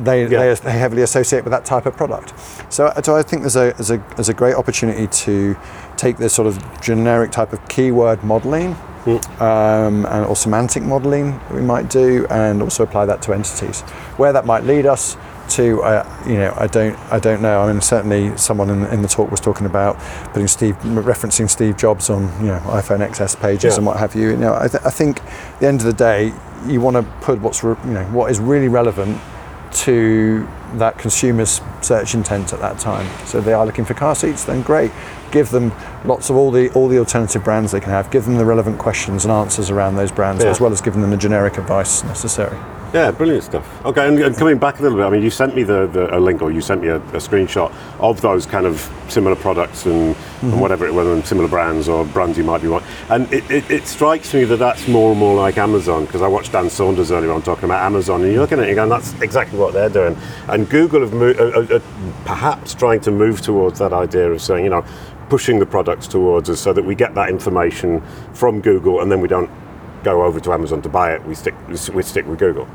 they, 0.00 0.26
Yeah. 0.26 0.54
they 0.54 0.72
heavily 0.72 1.02
associate 1.02 1.44
with 1.44 1.50
that 1.52 1.64
type 1.64 1.86
of 1.86 1.96
product. 1.96 2.32
So, 2.72 2.92
so 3.02 3.16
I 3.16 3.22
think 3.22 3.42
there's 3.42 3.56
a, 3.56 3.72
there's, 3.76 3.90
a, 3.90 3.98
there's 4.16 4.28
a 4.28 4.34
great 4.34 4.54
opportunity 4.54 5.06
to 5.06 5.56
take 5.96 6.16
this 6.16 6.32
sort 6.32 6.48
of 6.48 6.80
generic 6.80 7.30
type 7.30 7.52
of 7.52 7.66
keyword 7.68 8.24
modeling 8.24 8.76
um, 9.40 10.06
and 10.06 10.24
or 10.26 10.36
semantic 10.36 10.82
modeling 10.82 11.32
that 11.32 11.54
we 11.54 11.60
might 11.62 11.90
do, 11.90 12.26
and 12.30 12.62
also 12.62 12.84
apply 12.84 13.04
that 13.06 13.20
to 13.22 13.32
entities. 13.32 13.80
Where 14.16 14.32
that 14.32 14.46
might 14.46 14.64
lead 14.64 14.86
us 14.86 15.16
to, 15.50 15.82
uh, 15.82 16.22
you 16.26 16.34
know, 16.34 16.54
I 16.56 16.66
don't, 16.68 16.96
I 17.12 17.18
don't 17.18 17.42
know. 17.42 17.60
I 17.60 17.70
mean, 17.72 17.80
certainly 17.80 18.34
someone 18.36 18.70
in, 18.70 18.84
in 18.86 19.02
the 19.02 19.08
talk 19.08 19.30
was 19.30 19.40
talking 19.40 19.66
about 19.66 19.98
putting 20.32 20.46
Steve, 20.46 20.76
referencing 20.84 21.50
Steve 21.50 21.76
Jobs 21.76 22.08
on, 22.10 22.22
you 22.40 22.46
know, 22.46 22.60
iPhone 22.66 23.06
XS 23.06 23.38
pages 23.40 23.72
Yeah. 23.72 23.78
and 23.78 23.86
what 23.86 23.96
have 23.98 24.14
you. 24.14 24.30
You 24.30 24.36
know, 24.36 24.54
I, 24.54 24.68
th- 24.68 24.82
I 24.84 24.90
think 24.90 25.20
at 25.22 25.60
the 25.60 25.66
end 25.66 25.80
of 25.80 25.86
the 25.86 25.92
day, 25.92 26.32
you 26.66 26.80
want 26.80 26.96
to 26.96 27.02
put 27.20 27.40
what's, 27.40 27.64
re- 27.64 27.76
you 27.84 27.90
know, 27.90 28.04
what 28.04 28.30
is 28.30 28.38
really 28.38 28.68
relevant 28.68 29.20
to 29.74 30.48
that 30.74 30.98
consumer's 30.98 31.60
search 31.80 32.14
intent 32.14 32.52
at 32.52 32.60
that 32.60 32.78
time. 32.78 33.06
So 33.26 33.40
they 33.40 33.52
are 33.52 33.66
looking 33.66 33.84
for 33.84 33.94
car 33.94 34.14
seats, 34.14 34.44
then 34.44 34.62
great. 34.62 34.90
Give 35.30 35.50
them 35.50 35.72
lots 36.04 36.30
of 36.30 36.36
all 36.36 36.50
the 36.50 36.70
all 36.70 36.88
the 36.88 36.98
alternative 36.98 37.42
brands 37.44 37.72
they 37.72 37.80
can 37.80 37.90
have. 37.90 38.10
Give 38.10 38.24
them 38.24 38.36
the 38.36 38.44
relevant 38.44 38.78
questions 38.78 39.24
and 39.24 39.32
answers 39.32 39.70
around 39.70 39.96
those 39.96 40.12
brands, 40.12 40.44
Yeah. 40.44 40.50
as 40.50 40.60
well 40.60 40.72
as 40.72 40.80
giving 40.80 41.00
them 41.00 41.10
the 41.10 41.16
generic 41.16 41.58
advice 41.58 42.04
necessary. 42.04 42.56
Yeah, 42.92 43.10
brilliant 43.10 43.42
stuff. 43.42 43.86
Okay, 43.86 44.06
and, 44.06 44.18
and 44.18 44.36
coming 44.36 44.58
back 44.58 44.78
a 44.78 44.82
little 44.82 44.98
bit, 44.98 45.04
I 45.06 45.08
mean, 45.08 45.22
you 45.22 45.30
sent 45.30 45.54
me 45.56 45.62
the, 45.62 45.86
the 45.86 46.14
a 46.14 46.20
link 46.20 46.42
or 46.42 46.52
you 46.52 46.60
sent 46.60 46.82
me 46.82 46.88
a, 46.88 46.96
a 46.96 47.20
screenshot 47.20 47.72
of 48.00 48.20
those 48.20 48.44
kind 48.44 48.66
of 48.66 48.86
similar 49.08 49.34
products 49.34 49.86
and, 49.86 50.14
and 50.42 50.60
whatever, 50.60 50.86
it- 50.86 50.92
whether 50.92 51.14
they're 51.14 51.24
similar 51.24 51.48
brands 51.48 51.88
or 51.88 52.04
brands 52.04 52.36
you 52.36 52.44
might 52.44 52.60
be 52.60 52.68
want. 52.68 52.84
And 53.08 53.32
it, 53.32 53.50
it, 53.50 53.70
it 53.70 53.86
strikes 53.86 54.34
me 54.34 54.44
that 54.44 54.58
that's 54.58 54.86
more 54.88 55.12
and 55.12 55.18
more 55.18 55.34
like 55.34 55.56
Amazon 55.56 56.04
because 56.04 56.20
I 56.20 56.28
watched 56.28 56.52
Dan 56.52 56.68
Saunders 56.68 57.10
earlier 57.10 57.32
on 57.32 57.40
talking 57.40 57.64
about 57.64 57.82
Amazon, 57.82 58.22
and 58.24 58.30
you're 58.30 58.42
looking 58.42 58.58
at 58.58 58.64
it 58.64 58.68
and 58.68 58.76
going, 58.76 58.90
that's 58.90 59.18
exactly 59.22 59.58
what 59.58 59.72
they're 59.72 59.88
doing. 59.88 60.14
And 60.48 60.68
Google 60.68 61.00
have 61.00 61.14
mo- 61.14 61.30
uh, 61.30 61.66
uh, 61.72 61.76
uh, 61.76 61.80
perhaps 62.26 62.74
trying 62.74 63.00
to 63.00 63.10
move 63.10 63.40
towards 63.40 63.78
that 63.78 63.94
idea 63.94 64.30
of 64.30 64.42
saying, 64.42 64.64
you 64.64 64.70
know, 64.70 64.84
pushing 65.30 65.58
the 65.58 65.64
products 65.64 66.06
towards 66.06 66.50
us 66.50 66.60
so 66.60 66.74
that 66.74 66.84
we 66.84 66.94
get 66.94 67.14
that 67.14 67.30
information 67.30 68.02
from 68.34 68.60
Google 68.60 69.00
and 69.00 69.10
then 69.10 69.18
we 69.22 69.28
don't 69.28 69.48
go 70.02 70.24
over 70.24 70.40
to 70.40 70.52
Amazon 70.52 70.82
to 70.82 70.88
buy 70.88 71.12
it, 71.14 71.24
we 71.26 71.34
stick 71.34 71.54
we 71.68 72.02
stick 72.02 72.26
with 72.26 72.38
Google. 72.38 72.68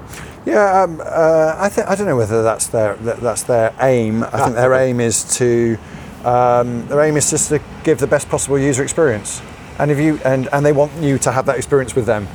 Yeah, 0.46 0.84
um, 0.84 1.02
uh, 1.04 1.56
I 1.58 1.70
think 1.70 1.88
I 1.88 1.96
don't 1.96 2.08
know 2.08 2.18
whether 2.18 2.44
that's 2.44 2.68
their 2.68 2.96
that, 2.96 3.20
that's 3.20 3.44
their 3.44 3.74
aim. 3.82 4.24
I 4.24 4.44
think 4.44 4.56
their 4.56 4.74
aim 4.74 5.00
is 5.00 5.24
to 5.38 5.78
um, 6.24 6.88
their 6.88 7.02
aim 7.02 7.18
is 7.18 7.30
just 7.30 7.50
to 7.50 7.62
give 7.84 8.00
the 8.00 8.08
best 8.08 8.30
possible 8.30 8.58
user 8.60 8.84
experience, 8.84 9.42
and 9.80 9.92
if 9.92 10.00
you 10.00 10.20
and 10.24 10.48
and 10.52 10.66
they 10.66 10.74
want 10.74 10.92
you 11.02 11.18
to 11.20 11.32
have 11.32 11.46
that 11.46 11.58
experience 11.58 11.96
with 11.96 12.06
them. 12.06 12.28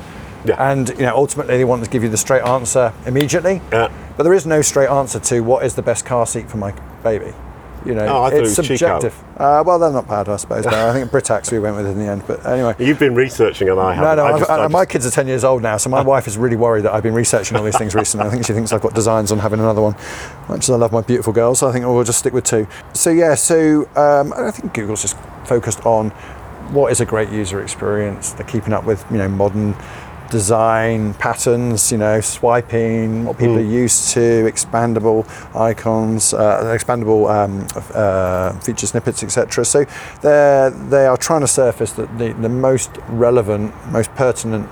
Yeah. 0.45 0.71
And 0.71 0.89
you 0.89 1.05
know, 1.05 1.15
ultimately, 1.15 1.55
they 1.55 1.63
want 1.63 1.85
to 1.85 1.89
give 1.89 2.03
you 2.03 2.09
the 2.09 2.17
straight 2.17 2.43
answer 2.43 2.91
immediately. 3.05 3.61
Yeah. 3.71 3.89
But 4.17 4.23
there 4.23 4.33
is 4.33 4.45
no 4.45 4.61
straight 4.61 4.89
answer 4.89 5.19
to 5.19 5.39
what 5.39 5.65
is 5.65 5.75
the 5.75 5.81
best 5.81 6.05
car 6.05 6.27
seat 6.27 6.49
for 6.49 6.57
my 6.57 6.73
baby. 7.01 7.33
You 7.85 7.95
know, 7.95 8.05
Oh, 8.07 8.25
it's 8.27 8.35
it 8.37 8.41
was 8.41 8.55
Chicco. 8.55 8.67
subjective. 8.77 9.23
Uh, 9.37 9.63
well, 9.65 9.77
they're 9.79 9.91
not 9.91 10.07
bad, 10.07 10.29
I 10.29 10.37
suppose. 10.37 10.63
But 10.65 10.73
I 10.73 10.93
think 10.93 11.11
Britax 11.11 11.51
we 11.51 11.59
went 11.59 11.75
with 11.75 11.85
in 11.87 11.97
the 11.97 12.05
end. 12.05 12.23
But 12.25 12.45
anyway. 12.45 12.75
You've 12.79 12.99
been 12.99 13.15
researching 13.15 13.69
and 13.69 13.79
I 13.79 13.95
No, 13.95 14.01
haven't. 14.07 14.17
no, 14.25 14.25
I 14.35 14.39
just- 14.39 14.49
I 14.49 14.67
my 14.67 14.85
kids 14.85 15.05
are 15.05 15.11
10 15.11 15.27
years 15.27 15.43
old 15.43 15.61
now, 15.61 15.77
so 15.77 15.89
my 15.89 16.01
wife 16.13 16.27
is 16.27 16.37
really 16.37 16.55
worried 16.55 16.83
that 16.85 16.93
I've 16.93 17.03
been 17.03 17.13
researching 17.13 17.57
all 17.57 17.63
these 17.63 17.77
things 17.77 17.93
recently. 17.95 18.27
I 18.27 18.29
think 18.29 18.45
she 18.45 18.53
thinks 18.53 18.71
I've 18.71 18.81
got 18.81 18.93
designs 18.93 19.31
on 19.31 19.39
having 19.39 19.59
another 19.59 19.81
one. 19.81 19.95
Much 20.47 20.65
as 20.65 20.69
I 20.69 20.75
love 20.75 20.91
my 20.91 21.01
beautiful 21.01 21.33
girls, 21.33 21.59
so 21.59 21.67
I 21.67 21.71
think 21.71 21.83
oh, 21.85 21.93
we'll 21.93 22.03
just 22.03 22.19
stick 22.19 22.33
with 22.33 22.43
two. 22.45 22.67
So, 22.93 23.09
yeah, 23.09 23.35
so 23.35 23.87
um, 23.95 24.33
I 24.37 24.51
think 24.51 24.73
Google's 24.73 25.01
just 25.01 25.17
focused 25.45 25.85
on 25.85 26.11
what 26.71 26.91
is 26.91 27.01
a 27.01 27.05
great 27.05 27.29
user 27.29 27.61
experience. 27.61 28.31
They're 28.33 28.47
keeping 28.47 28.73
up 28.73 28.85
with, 28.85 29.05
you 29.11 29.17
know, 29.17 29.27
modern 29.27 29.75
design 30.33 31.13
patterns, 31.13 31.91
you 31.91 31.97
know, 31.99 32.19
swiping, 32.19 33.23
what 33.23 33.37
people 33.37 33.55
are 33.55 33.61
used 33.83 34.09
to, 34.09 34.49
expandable 34.51 35.23
icons, 35.55 36.33
uh, 36.33 36.75
expandable 36.75 37.29
um, 37.29 37.67
uh, 37.93 38.51
feature 38.61 38.87
snippets, 38.87 39.21
etc. 39.21 39.63
So 39.63 39.85
they're, 40.23 40.71
they 40.71 41.05
are 41.05 41.17
trying 41.17 41.41
to 41.41 41.47
surface 41.47 41.91
the, 41.91 42.07
the, 42.17 42.33
the 42.33 42.49
most 42.49 42.89
relevant, 43.09 43.75
most 43.91 44.11
pertinent 44.15 44.67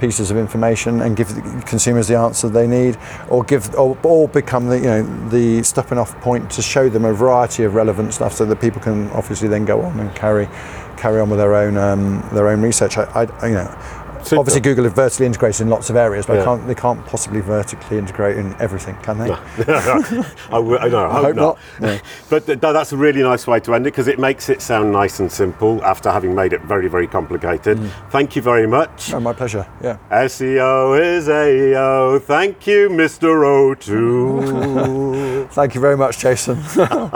pieces 0.00 0.30
of 0.30 0.38
information 0.38 1.02
and 1.02 1.14
give 1.14 1.28
the 1.34 1.62
consumers 1.66 2.08
the 2.08 2.16
answer 2.16 2.48
they 2.48 2.66
need 2.66 2.98
or 3.28 3.44
give 3.44 3.72
or, 3.76 3.96
or 4.02 4.26
become 4.28 4.66
the 4.66 4.76
you 4.76 4.86
know 4.86 5.28
the 5.28 5.62
stopping 5.62 5.96
off 5.96 6.20
point 6.22 6.50
to 6.50 6.60
show 6.60 6.88
them 6.88 7.04
a 7.04 7.12
variety 7.12 7.62
of 7.62 7.76
relevant 7.76 8.12
stuff 8.12 8.32
so 8.32 8.44
that 8.44 8.60
people 8.60 8.80
can 8.80 9.08
obviously 9.10 9.46
then 9.46 9.64
go 9.64 9.80
on 9.80 10.00
and 10.00 10.12
carry 10.16 10.48
carry 10.96 11.20
on 11.20 11.30
with 11.30 11.38
their 11.38 11.54
own 11.54 11.76
um, 11.76 12.28
their 12.32 12.48
own 12.48 12.60
research 12.60 12.98
I, 12.98 13.28
I 13.42 13.46
you 13.46 13.54
know 13.54 14.01
Super. 14.32 14.40
obviously 14.40 14.60
Google 14.62 14.86
is 14.86 14.92
vertically 14.94 15.26
integrated 15.26 15.60
in 15.60 15.68
lots 15.68 15.90
of 15.90 15.96
areas 15.96 16.24
but 16.26 16.34
Yeah. 16.38 16.44
Can't, 16.44 16.66
they 16.66 16.74
can't 16.74 17.04
possibly 17.06 17.40
vertically 17.42 17.98
integrate 17.98 18.38
in 18.38 18.54
everything 18.60 18.96
can 19.02 19.18
they 19.18 19.30
I, 19.30 20.32
w- 20.50 20.76
I 20.76 20.86
I 20.86 20.88
hope, 20.88 21.24
hope 21.24 21.36
not. 21.36 21.36
not. 21.36 21.58
No. 21.80 21.98
but 22.30 22.46
th- 22.46 22.58
that's 22.60 22.92
a 22.92 22.96
really 22.96 23.22
nice 23.22 23.46
way 23.46 23.60
to 23.60 23.74
end 23.74 23.86
it 23.86 23.90
because 23.92 24.08
it 24.08 24.18
makes 24.18 24.48
it 24.48 24.62
sound 24.62 24.90
nice 24.90 25.20
and 25.20 25.30
simple 25.30 25.84
after 25.84 26.10
having 26.10 26.34
made 26.34 26.52
it 26.54 26.62
very, 26.62 26.88
very 26.88 27.06
complicated. 27.06 27.76
Mm. 27.78 27.90
Thank 28.10 28.34
you 28.34 28.42
very 28.42 28.66
much. 28.66 29.12
oh, 29.12 29.20
my 29.20 29.34
pleasure 29.34 29.66
yeah 29.82 29.98
SEO 30.10 30.98
is 30.98 31.28
AO. 31.28 32.18
Thank 32.18 32.66
you, 32.66 32.88
Mr. 32.88 33.44
O'Toole. 33.44 35.46
thank 35.50 35.74
you 35.74 35.80
very 35.80 35.96
much 35.96 36.18
Jason 36.18 36.58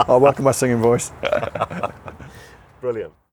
I'll 0.07 0.19
welcome 0.19 0.45
my 0.45 0.51
singing 0.51 0.77
voice 0.77 1.11
Brilliant. 2.79 3.11